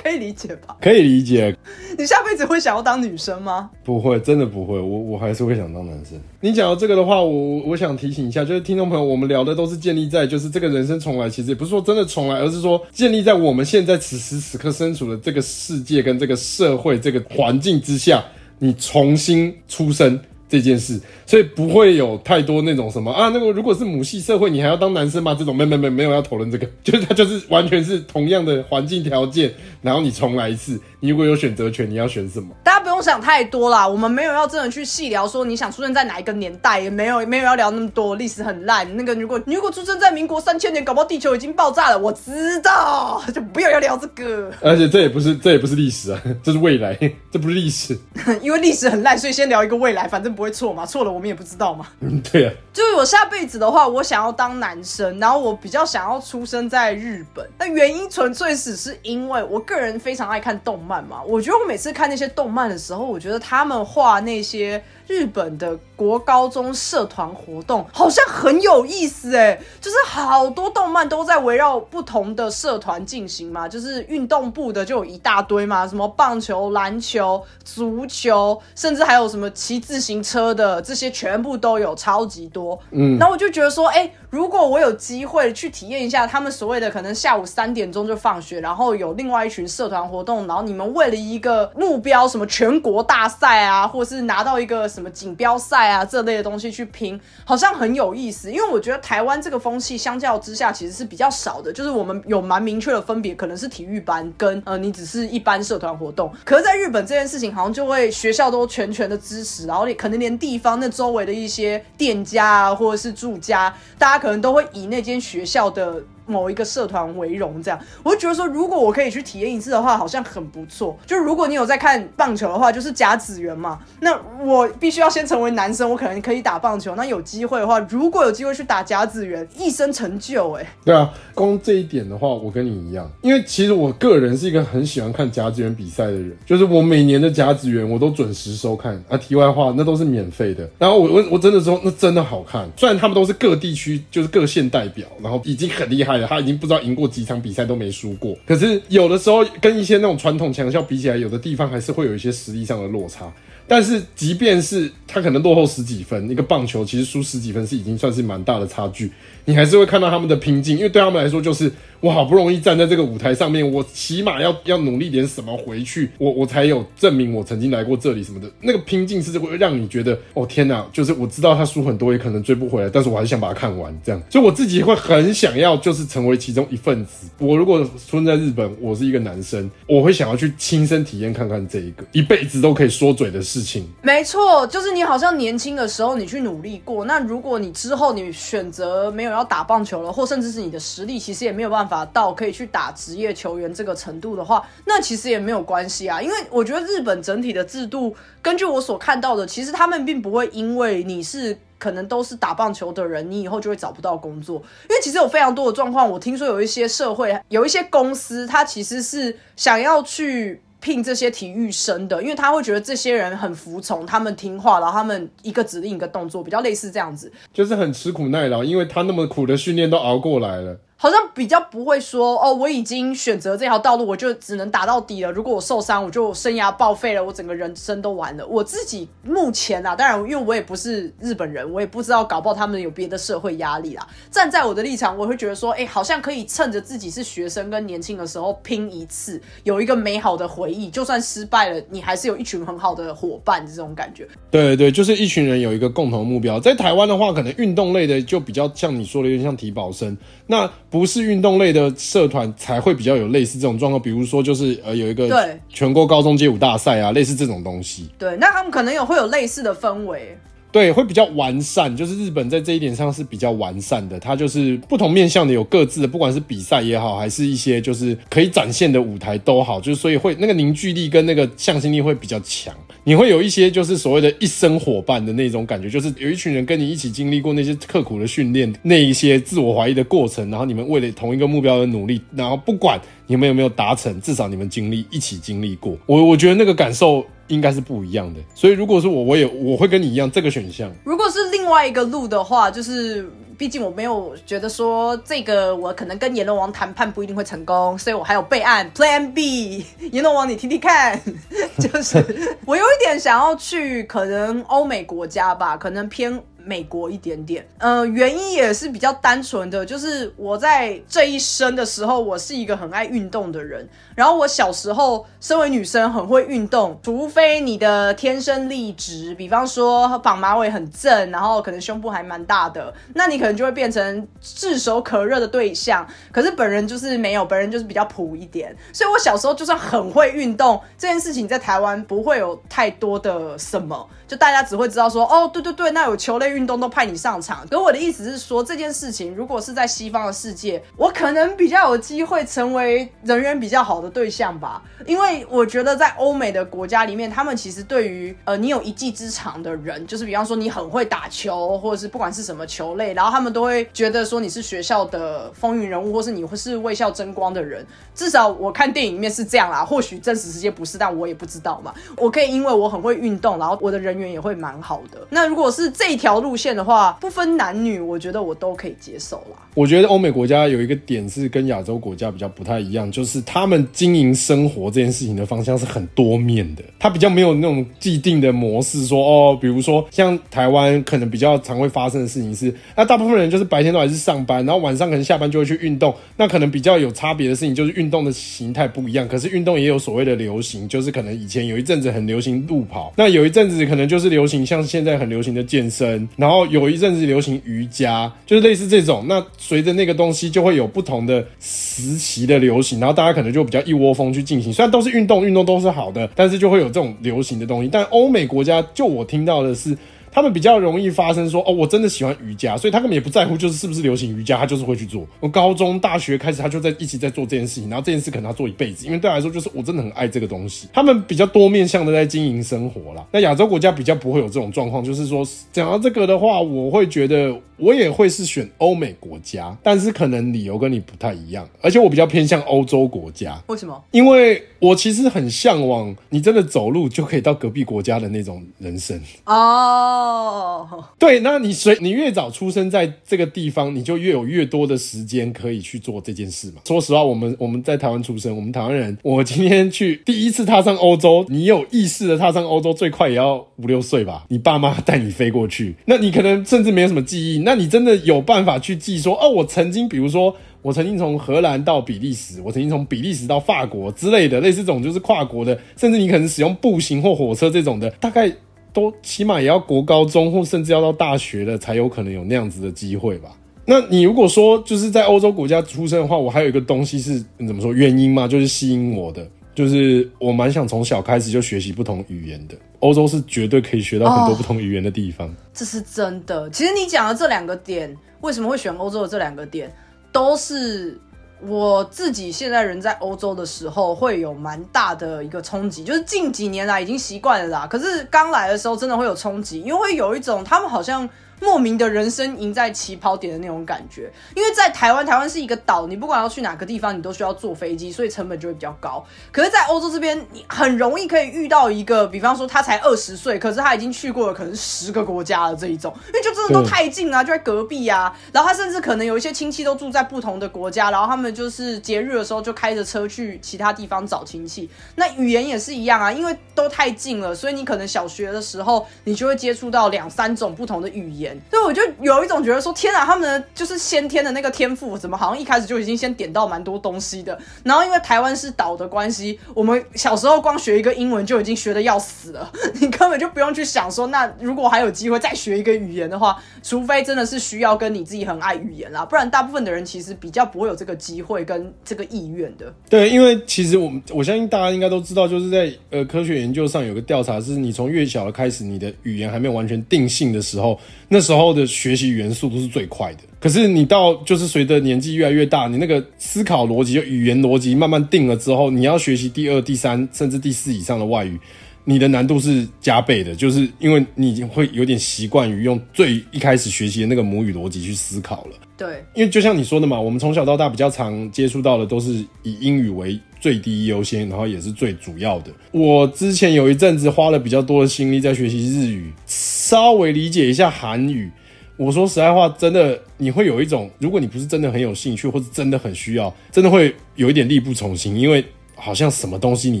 [0.00, 0.76] 可以理解吧？
[0.80, 1.56] 可以理解。
[1.96, 3.70] 你下辈子会想要当女生吗？
[3.84, 4.78] 不会，真的不会。
[4.78, 6.18] 我我还是会想当男生。
[6.40, 18.24] 你讲到这个的话，我我想提醒一下，就是听众朋友，我们聊的都是建立在就是这个人生重来，其实也不是说真的重来，而是说建立在我们现在此时此刻身处的这个世界跟这个社会这个环境之下，
[18.58, 20.18] 你重新出生。
[20.48, 25.36] 这件事，所以不会有太多那种什么啊，那个如果是母系社会，你还要当男生吗？
[25.38, 32.48] 这种没没没没有要讨论这个， 就是他就是完全是同样的环境条件，然后你重来一次，你如果有选择权，你要选什么？
[32.64, 38.96] 大家不用想太多啦，我们没有要真的去细聊说你想出生在哪一个年代，也没有没有要聊那么多，历史很烂。
[38.96, 44.50] 那个如果如果出生在民国三千年，搞不好地球已经爆炸了，我知道，就不要要聊这个。
[44.62, 46.96] 而且这也不是这也不是历史啊， 这是未来，
[47.30, 47.98] 这不是历史，
[48.40, 50.37] 因为历史很烂，所以先聊一个未来，反正。
[50.38, 50.86] 不会错嘛？
[50.86, 51.88] 错了我们也不知道嘛。
[51.98, 52.54] 嗯， 对啊。
[52.72, 57.44] 就是我下辈子的话，我想要当男生，然后我比较想要出生在日本。
[57.58, 61.20] 那原因纯粹只是因为我个人非常爱看动漫嘛。
[61.26, 64.80] 我觉得我每次看那些动漫的时候，我觉得他们画那些。
[65.08, 82.78] 日本的国高中社团活动好像很有意思哎，就是好多动漫都在围绕不同的社团进行嘛，就是运动部的就有一大堆嘛，什么棒球、篮球、足球，甚至还有什么骑自行车的，这些全部都有，超级多。
[82.90, 94.86] 嗯，那我就觉得说，哎，如果我有机会去体验一下他们所谓的可能下午三点钟就放学，然后有另外一群社团活动，然后你们为了一个目标，什么全国大赛啊，或者是拿到一个。
[94.98, 98.50] 什么锦标赛啊这类的东西去拼，好像很有意思。
[98.50, 106.32] 因为我觉得台湾这个风气相较之下其实是比较少的，就是我们有蛮明确的分别，可能是体育班跟呃你只是一般社团活动。
[106.44, 116.02] 可是在日本这件事情好像就会学校都全权的支持，然后你可能连地方那周围的一些店家啊或者是住家，大家可能都会以那间学校的。
[116.28, 120.96] 某一个社团为荣，这样我就觉得说，如果我可以去体验一次的话，好像很不错。
[121.06, 126.94] 就如果你有在看棒球的话，就是甲子园嘛，那我必须要先成为男生，我可能可以打棒球。
[126.94, 130.66] 那有机会的话，如果有机会去打甲子园，一生成就哎。
[130.84, 139.02] 对啊，光这一点的话，我跟你一样，因为其实我个人是一个很喜欢看甲子园比赛的人，就是我每年的甲子园我都准时收看。
[139.08, 140.68] 啊，题外话，那都是免费的。
[140.78, 142.68] 然后我我我真的说，那真的好看。
[142.76, 146.17] 虽然他们都是各地区就是各县代表，然后已经很厉害。
[146.26, 153.32] 他已经不知道赢过几场比赛都没输过，可是有的时候跟一些那种传统强校比起来，有的地方还是会有一些实力上的落差。
[153.70, 159.12] 但是即便是他可能落后十几分，一个棒球其实输十几分是已经算是蛮大的差距，
[159.44, 168.48] 你还是会看到他们的拼劲，因为对他们来说就是我好不容易站在这个舞台上面，我起码要要努力点什么回去，我我才有证明我曾经来过这里什么的。
[168.60, 177.28] 那个拼劲是会让你觉得哦天哪，就是我知道他输很多也可能追不回来，但是我还是想把它看完这样，所以我自己会很想要就是成为其中一份子。
[177.38, 183.88] 我如果出生在日本，我是一个男生，我会想要去亲身体验看看这一个一辈子都可以说嘴的事情。
[184.02, 204.56] 没错，就是你好像年轻的时候你去努力过，那如果你之后你选择没有要打棒球了，或甚至是你的实力其实也没有办法法到可以去打职业球员这个程度的话，那其实也没有关系啊，因为我觉得日本整体的制度，根据我所看到的，其实他们并不会因为你是可能都是打棒球的人，你以后就会找不到工作，
[204.88, 210.60] 因为其实有非常多的状况，我听说有一些社会有一些公司，它其实是想要去。
[210.80, 220.78] 聘这些体育生的，因为他会觉得这些人很服从，他们听话，然后他们一个指令一个动作，比较类似这样子，就是很吃苦耐劳，因为他那么苦的训练都熬过来了。
[221.00, 225.30] 好像比较不会说哦，我已经选择这条道路，我就只能打到底了。
[225.30, 228.44] 如果我受伤，我就生涯报废了，我整个人生都完了。
[228.44, 234.04] 我自己目前啊，当然，因为我也不是日本人，我也不知道搞不好他们有别的社会压力啦。
[234.28, 240.90] 站在我的立场，我会觉得说，哎，好像可以趁着自己是学生跟年轻的时候拼一次，有一个美好的回忆。
[240.90, 244.26] 就算失败了，你还是有一群很好的伙伴，这种感觉。
[244.50, 246.58] 对对，就是一群人有一个共同目标。
[246.58, 250.16] 在台湾的话，可能运动类的就比较像你说的，有点像体保生。
[250.48, 258.08] 那不是运动类的社团才会比较有类似这种状况，比如说就是呃有一个对全国高中街舞大赛啊，类似这种东西。
[258.18, 260.38] 对，那他们可能有会有类似的氛围。
[260.70, 272.74] 对，会比较完善，就是日本在这一点上是比较完善的，它就是不同面向的有各自的，不管是比赛也好，还是一些就是可以展现的舞台都好，就是所以会那个凝聚力跟那个向心力会比较强。
[273.04, 285.96] 你会有一些就是所谓的一生伙伴的那种感觉，就是有一群人跟你一起经历过那些刻苦的训练，那一些自我怀疑的过程，然后你们为了同一个目标而努力，然后不管你们有没有达成，至少你们经历一起经历过。
[286.04, 288.40] 我我觉得那个感受应该是不一样的。
[288.54, 290.90] 所以如果是我，我也我会跟你一样这个选项。
[291.04, 293.28] 如果是另外一个路的话，就是
[293.58, 299.84] 毕竟我没有觉得说这个我可能跟阎罗王谈判不一定会成功，所以我还有备案 Plan B。
[300.12, 301.20] 阎罗王你听听看，
[301.78, 302.18] 就是
[302.64, 306.40] 我有一点想要去可能欧美国家吧，可能偏。
[306.68, 313.88] 美国一点点，呃，原因也是比较单纯的，就是我在这一生的时候，我是一个很爱运动的人。
[314.14, 326.06] 然后我小时候，身为女生很会运动，除非你的天生丽质，比方说绑马尾很正，然后可能胸部还蛮大的，那你可能就会变成炙手可热的对象。
[326.30, 328.76] 可是本人就是没有，本人就是比较普一点。
[328.92, 337.66] 所以我小时候就算很会运动，这件事情在台湾不会有太多的什么，就大家只会知道说，哦，对对对，那有球类运动都派你上场。
[337.66, 344.82] 可我的意思是说，这件事情如果是在西方的世界，我可能比较有机会成为人缘比较好的对象吧。
[345.06, 357.86] 因为我觉得在欧美的国家里面，他们其实对于呃你有一技之长的人，就是比方说你很会打球，或者是不管是什么球类，然后他们都会觉得说你是学校的风云人物，或是你会是为校争光的人。
[358.14, 361.94] 至少我看电影里面是这样啦，或许真实世界不是，但我也不知道嘛。
[362.16, 365.26] 我可以因为我很会运动，然后我的人缘也会蛮好的。
[365.30, 369.58] 那如果是这条路线的话，不分男女，我觉得我都可以接受啦。
[369.74, 407.88] 我觉得欧美国家有一个点是跟亚洲国家比较不太一样，就是他们经营生活这件事情的方向是很多面的，他比较没有那种既定的模式，说哦，比如说像台湾可能比较常会发生的事情是，那大部分人就是白天都还是上班，然后晚上可能下班就会去运动，那可能比较有差别的事情就是运动的形态不一样，可是运动也有所谓的流行，就是可能以前有一阵子很流行路跑，那有一阵子可能就是流行像现在很流行的健身，然后有一阵子流行瑜伽，就是类似这种，那随着那个东西就会有不同的时期的流行，然后大家可能就比较一窝蜂去进行，虽然都是运动，运动都是好的，但是就会有这种流行的东西。
[407.92, 409.96] 但欧美国家，就我听到的是。
[410.30, 415.26] 他们比较容易发生说哦，我真的喜欢瑜伽，所以他根本也不在乎就是是不是流行瑜伽，他就是会去做。
[415.40, 420.88] 我高中、大学开始，他就在一起在做这件事情，然后这件事可能他做一辈子，因为对他来说就是我真的很爱这个东西。
[420.92, 423.24] 他们比较多面向的在经营生活啦。
[423.32, 433.60] 那亚洲国家比较不会有这种状况，就是说讲到这个的话，我会觉得我也会是选欧美国家，但是可能理由跟你不太一样，而且我比较偏向欧洲国家。
[433.68, 434.02] 为什么？
[434.10, 440.17] 因为我其实很向往你真的走路就可以到隔壁国家的那种人生哦。
[440.18, 446.80] 哦，对，那你随你越早出生在这个地方，你就越有越多的时间可以去做这件事嘛。
[446.84, 454.44] 说实话，我们我们在台湾出生，我们台湾人，我今天去第一次踏上欧洲，你有意识的踏上欧洲，最快也要五六岁吧？
[454.48, 460.54] 你爸妈带你飞过去，那你可能甚至没有什么记忆，那你真的有办法去记说，哦，我曾经，比如说。
[460.80, 468.50] 我曾经从荷兰到比利时，我曾经从比利时到法国之类的，类似这种就是跨国的，甚至你可能使用步行或火车这种的，大概
[468.98, 473.50] 都起码也要国高中或甚至要到大学了才有可能有那样子的机会吧。
[473.84, 482.74] 那你如果说就是在欧洲国家出生的话，我还有一个东西是怎么说原因嘛，就是吸引我的，就是我蛮想从小开始就学习不同语言的。
[483.00, 486.68] 欧洲是绝对可以学到很多不同语言的地方，这是真的。
[486.70, 489.90] 其实你讲的这两个点，为什么会选欧洲的这两个点？
[490.32, 491.18] 都是
[491.60, 497.86] 我自己现在人在欧洲的时候会有蛮大的一个冲击，就是近几年来已经习惯了啦。
[497.86, 501.28] 可是刚来的时候真的会有冲击，因为会有一种他们好像。
[501.60, 509.24] 莫名的人生赢在起跑点的那种感觉，因为在台湾，台湾是一个岛，你不管要去哪个地方，你都需要坐飞机，所以成本就会比较高。
[509.50, 518.34] 可是，在欧洲这边，你很容易可以遇到一个，比方说他才二十岁，可是他已经去过了可能十个国家了这一种，因为就真的都太近啊，就在隔壁啊。
[518.52, 524.88] 然后他甚至可能有一些亲戚都住在不同的国家，然后他们就是节日的时候就开着车去其他地方找亲戚。
[525.16, 531.47] 那语言也是一样啊，因为都太近了，所以你可能小学的时候你就会接触到两三种不同的语言。
[531.70, 537.58] 所以我就有一种觉得说，天啊，他们的就是先天的那个天赋，怎么好像一开始就已经先点到蛮多东西的。
[537.84, 542.70] 然后因为台湾是岛的关系，我们小时候光学一个英文就已经学的要死了，
[543.00, 552.92] 你根本就不用去想说，那如果还有机会再学一个语言的话，除非真的是需要跟你自己很爱语言啦，不然大部分的人其实比较不会有这个机会跟这个意愿的。
[553.08, 560.98] 对，因为其实我们我相信大家应该都知道，就是在呃科学研究上有个调查，是你从越小的开始，你的语言还没有完全定性的时候，
[561.28, 563.40] 那时候的学习语言速度是最快的。
[563.60, 571.58] 可是你到就是随着年纪越来越大，你那个思考逻辑、就语言逻辑慢慢定了之后，你要学习第二、第三甚至第四以上的外语，
[572.04, 578.87] 你的难度是加倍的，就是因为你已经会有点习惯于用最一开始学习的那个母语逻辑去思考了。
[578.98, 582.32] 对，因为就像你说的嘛，我们从小到大比较常接触到的都是
[582.64, 585.70] 以英语为最低优先，然后也是最主要的。
[585.92, 591.48] 我之前有一阵子花了比较多的心力在学习日语，稍微理解一下韩语。
[591.96, 598.64] 我说实在话，真的你会有一种，如果你不是真的很有兴趣，或者真的很需要，真的会有一点力不从心，因为
[598.96, 600.00] 好像什么东西你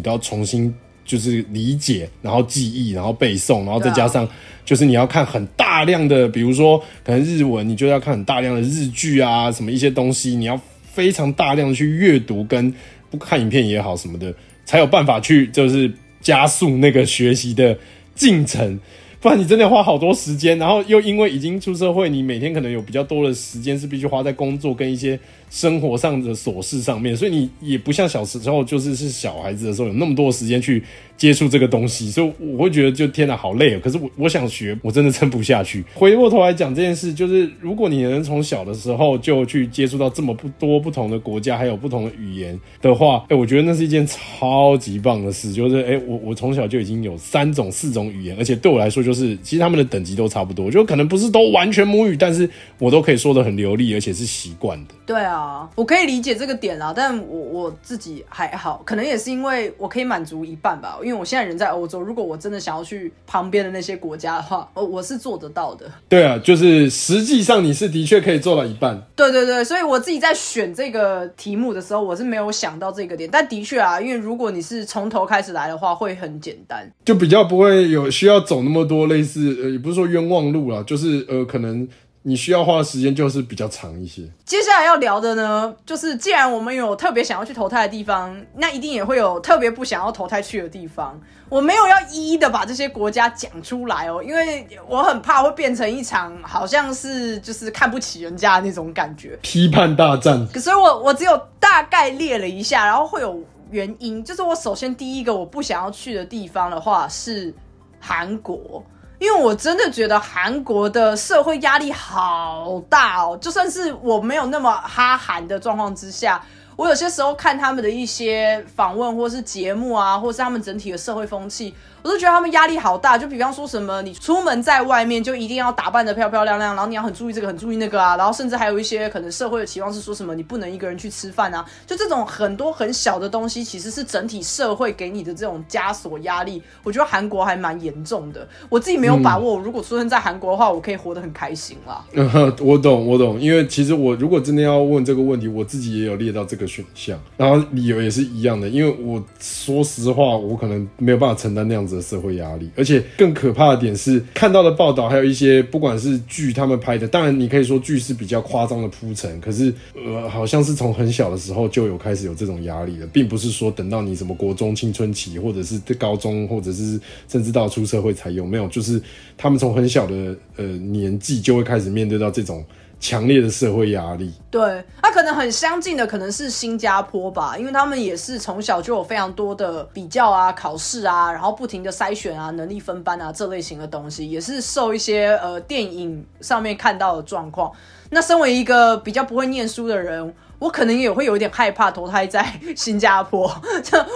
[0.00, 0.74] 都要重新
[1.08, 4.28] 就是理解，然后记忆，然后背诵，然后再加上
[4.62, 10.60] 就是你要看很大量的，比如说可能日文，你就要看很大量的日剧啊，什么一些东西，你要
[10.92, 12.72] 非常大量的去阅读跟
[13.10, 14.34] 不看影片也好什么的，
[14.66, 15.90] 才有办法去就是
[16.20, 17.78] 加速那个学习的
[18.14, 18.78] 进程。
[19.20, 25.18] 不然你真的花好多时间，然后又因为已经出社会，你每天可能有比较多的时间是必须花在工作跟一些
[25.50, 30.82] 生活上的琐事上面，所以你也不像小时候就是是小孩子的时候有那么多时间去。
[31.18, 33.80] 接触这个东西，所以我会觉得就天哪，好累哦。
[33.82, 35.84] 可是我我想学，我真的撑不下去。
[35.92, 45.52] 回过头来讲这件事，就是如果你能从小的时候就去接触到这么不多不同的国家，还有不同的语言的话，哎，我觉得那是一件超级棒的事。
[45.52, 54.94] 就是哎，我我从小就已经有三种、四种语言，而且对我来说，就是其实他们的等级都差不多，就可能不是都完全母语，但是我都可以说的很流利，而且是习惯的。
[55.04, 55.37] 对啊，
[55.74, 60.98] 我可以理解这个点啦，但我我自己还好，可能也是因为我可以满足一半吧。
[61.02, 65.90] 因为我现在人在欧洲，如果我真的想要去旁边的那些国家的话，哦，我是做得到的。
[66.08, 69.00] 对啊，就是实际上你是的确可以做到一半。
[69.14, 73.28] 对对对，所以我自己在选这个题目的时候，我是没有想到这个点。
[73.30, 81.86] 但的确啊，因为如果你是从头开始来的话，会很简单，就比较不会有需要走那么多类似呃，也不是说冤枉路啦，就是呃，可能。
[82.22, 84.22] 你需要花的时间就是比较长一些。
[84.44, 91.18] 接下来要聊的呢，就是既然我们有特别想要去投胎的地方，那一定也会有特别不想要投胎去的地方。
[91.48, 100.46] 我没有要一一的把这些国家讲出来哦，因为我很怕会变成一场好像是就是看不起人家的那种感觉，批判大战。
[100.48, 104.22] 所以我我只有大概列了一下，然后会有原因。
[104.22, 107.54] 就是我首先第一个我不想要去的地方的话是
[107.98, 108.84] 韩国。
[109.18, 116.40] 因为我真的觉得韩国的社会压力好大哦，就算是我没有那么哈韩的状况之下，
[116.76, 121.74] 我有些时候看他们的一些访问，或是节目啊，或是他们整体的社会风气。
[122.02, 136.62] 我都觉得他们压力好大，就比方说什么，你出门在外面就一定要打扮的漂漂亮亮，然后你要很注意这个，很注意那个啊，然后甚至还有一些可能社会的期望是说什么，你不能一个人去吃饭啊，就这种很多很小的东西，其实是整体社会给你的这种枷锁压力。
[136.82, 142.04] 我觉得韩国还蛮严重的，我自己没有把握，如果出生在韩国的话，我可以活得很开心啦。
[142.12, 142.28] 嗯，
[142.60, 152.70] 我懂，我懂，因为其实我如果真的要问这个问题，我自己也有列到这个选项，然后理由也是一样的，因为我说实话，我可能没有办法承担那样子社会压力。
[152.76, 169.00] 而且更可怕的点是，看到的报道还有一些，不管是剧他们拍的，当然你可以说剧是比较夸张的铺陈，可是呃，好像是从很小的时候就有开始有这种压力了，并不是说等到你什么国中青春期，或者是高中，或者是甚至到出社会才有，没有，就是
[169.36, 172.64] 他们从很小的呃年纪就会开始面对到这种。
[173.00, 187.70] 强烈的社会压力，对，他可能很相近的可能是新加坡吧，因为他们也是从小就有非常多的比较啊、考试啊，然后不停的筛选啊、能力分班啊这类型的东西，也是受一些呃电影上面看到的状况。
[188.10, 190.34] 那身为一个比较不会念书的人。
[190.60, 192.44] 我可能也会有点害怕投胎在
[192.74, 193.42] 新加坡，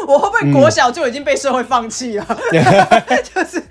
[0.08, 2.26] 我会不会国小就已经被社会放弃了？
[3.32, 3.62] 就是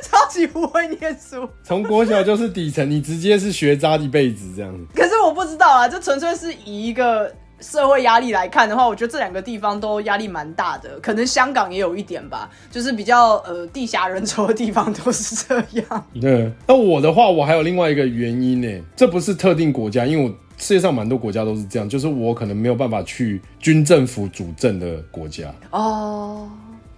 [0.02, 4.84] 超级不会念书，从国小就是底层，你直接是学渣一辈子这样子。
[4.94, 10.98] 可是我不知道啊，这纯粹是以一个社会压力来看的话，我觉得这两个地方都压力蛮大的。
[11.00, 16.06] 可能香港也有一点吧，就是比较呃地狭人稠的地方都是这样。
[16.20, 20.34] 对，那我的话，我还有另外一个原因呢，这不是特定国家，因为我。
[20.62, 26.46] 世界上蛮多国家都是这样，就是我可能没有办法去军政府主政的国家哦，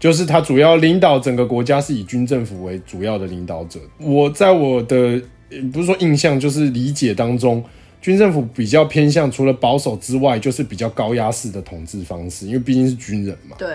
[0.02, 3.78] 就是他主要领导整个国家是以军政府为主要的领导者。
[4.00, 5.22] 我在我的
[5.72, 7.62] 不是说印象，就是理解当中，
[8.00, 13.54] 军政府比较偏向除了保守之外，就是比较高压式的统治方式，因为毕竟是军人嘛。
[13.56, 13.68] 对。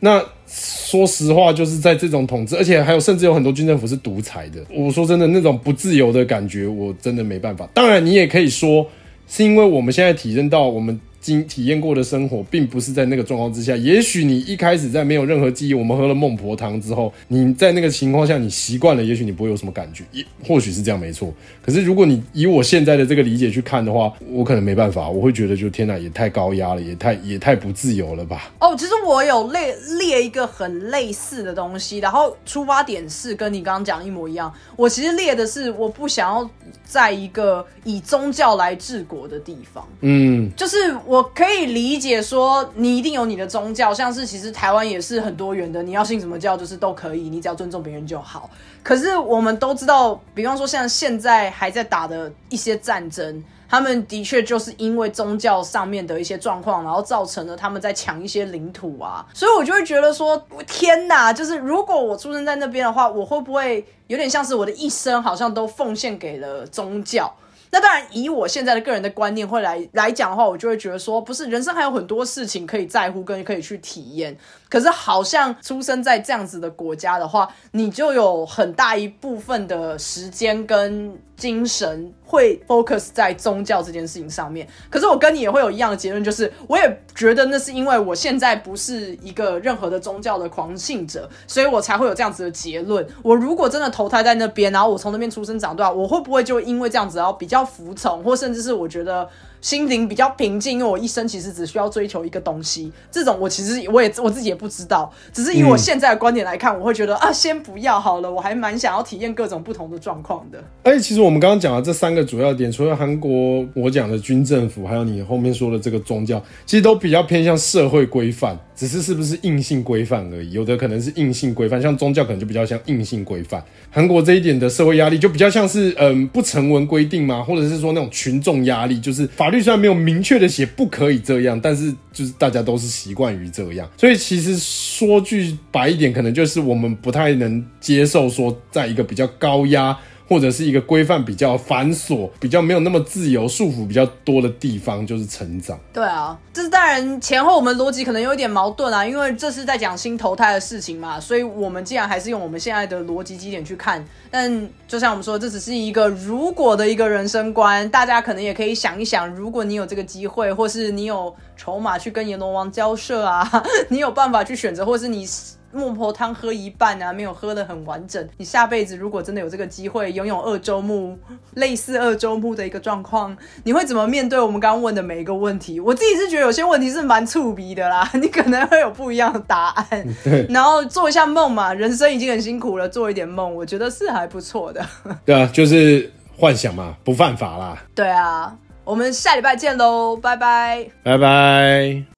[0.00, 4.60] 那说实话，就是在这种统治，而且还有甚至有很多军政府是独裁的。
[4.74, 7.68] 我说真的，那种不自由的感觉，我真的没办法。
[7.72, 8.84] 当然，你也可以说。
[9.30, 10.98] 是因为我们现在体验到我们。
[11.28, 13.76] 经体验过的生活，并不是在那个状况之下。
[13.76, 21.32] 也许你一开始在没有任何记忆，我们喝了孟婆汤之后，你在那个情况下你习惯了，也许你不会有什么感觉，也或许是这样没错。
[21.60, 28.50] 可是如果你以我现在的这个理解去看的话，我可能没办法，我会觉得就天哪，也太高压了，也太也太不自由了吧？
[28.60, 34.52] 哦，其实我有列列一个很类似的东西，然后出发点是跟你刚刚讲一模一样。
[34.76, 36.50] 我其实列的是我不想要
[36.84, 40.78] 在一个以宗教来治国的地方，嗯，就是。
[41.06, 48.48] 我我可以理解说，你一定有你的宗教，像是其实台湾也是很多元的，你要信什么教就是都可以，你只要尊重别人就好。
[48.84, 59.26] 可是我们都知道，比方说像现在还在打的一些战争，他们的确就是因为宗教上面的一些状况，然后造成了他们在抢一些领土啊。
[59.34, 67.34] 所以我就会觉得说，天哪，就是如果我出生在那边的话，我会不会有点像是我的一生好像都奉献给了宗教？
[67.70, 74.36] 那当然，以我现在的个人的观念会来来讲的话，我就会觉得说，不是人生还有很多事情可以在乎跟可以去体验。
[74.68, 84.66] 可是好像出生在这样子的国家的话，你就有很大一部分的时间跟精神会 focus 在宗教这件事情上面。
[84.90, 93.06] 可是我跟你也会有一样的结论，就是我也觉得那是因为我现在不是一个任何的宗教的狂信者，所以我才会有这样子的结论。
[93.22, 99.28] 我如果真的投胎在那边，然后我从那边出生长大，我会不会就因为这样子然后比较服从，或甚至是我觉得？
[99.60, 102.92] 心灵比较平静，因为我一生其实只需要追求一个东西。
[103.10, 108.30] 这种我其实我也我自己也不知道，只是以我现在的观点来看，我会觉得啊，先不要好了。
[108.30, 110.62] 我还蛮想要体验各种不同的状况的。
[110.82, 118.58] 而且其实我们刚刚讲的这三个主要点，除了韩国我讲的军政府，还有你后面说的这个宗教，其实都比较偏向社会规范。
[118.78, 123.60] 只是是不是硬性规范而已，有的可能是硬性规范，像宗教可能就比较像硬性规范。
[123.90, 127.42] 韩国这一点的社会压力就比较像是嗯不成文规定吗？
[127.42, 133.88] 或者是说那种群众压力，就是法律虽然没有明确的写不可以这样，但是就是大家都是习惯于这样。
[133.96, 139.98] 所以其实说句白一点，可能就是我们不太能接受说在一个比较高压。
[140.28, 145.78] 或者是一个规范比较繁琐、比较没有那么自由、束缚比较多的地方，就是成长。
[145.92, 163.46] 对啊，这是当然前后我们逻辑可能有一点矛盾啊，因为这是在讲新投胎的事情嘛，所以我们既然还是用我们现在的逻辑基点去看，但就像我们说，这只是一个如果的一个人生观，大家可能也可以想一想，如果你有这个机会，或是你有筹码去跟阎罗王交涉啊，
[163.90, 165.26] 你有办法去选择，或是你。
[165.70, 168.26] 孟婆汤喝一半啊，没有喝的很完整。
[168.38, 171.16] 你下辈子如果真的有这个机会，拥有二周目
[171.56, 175.78] 类似二周目的一个状况，你会怎么面对我们刚问的每一个问题？
[175.78, 179.86] 我自己是觉得有些问题是蛮触鼻的啦， 你可能会有不一样的答案。
[180.24, 184.82] 对，然后做一下梦嘛，人生已经很辛苦了，做一点梦，我觉得是还不错的。
[185.26, 187.76] 对啊，就是幻想嘛，不犯法啦。
[187.94, 188.56] 对啊，
[188.88, 190.88] 我们下礼拜见喽拜拜。
[191.02, 192.17] 拜拜。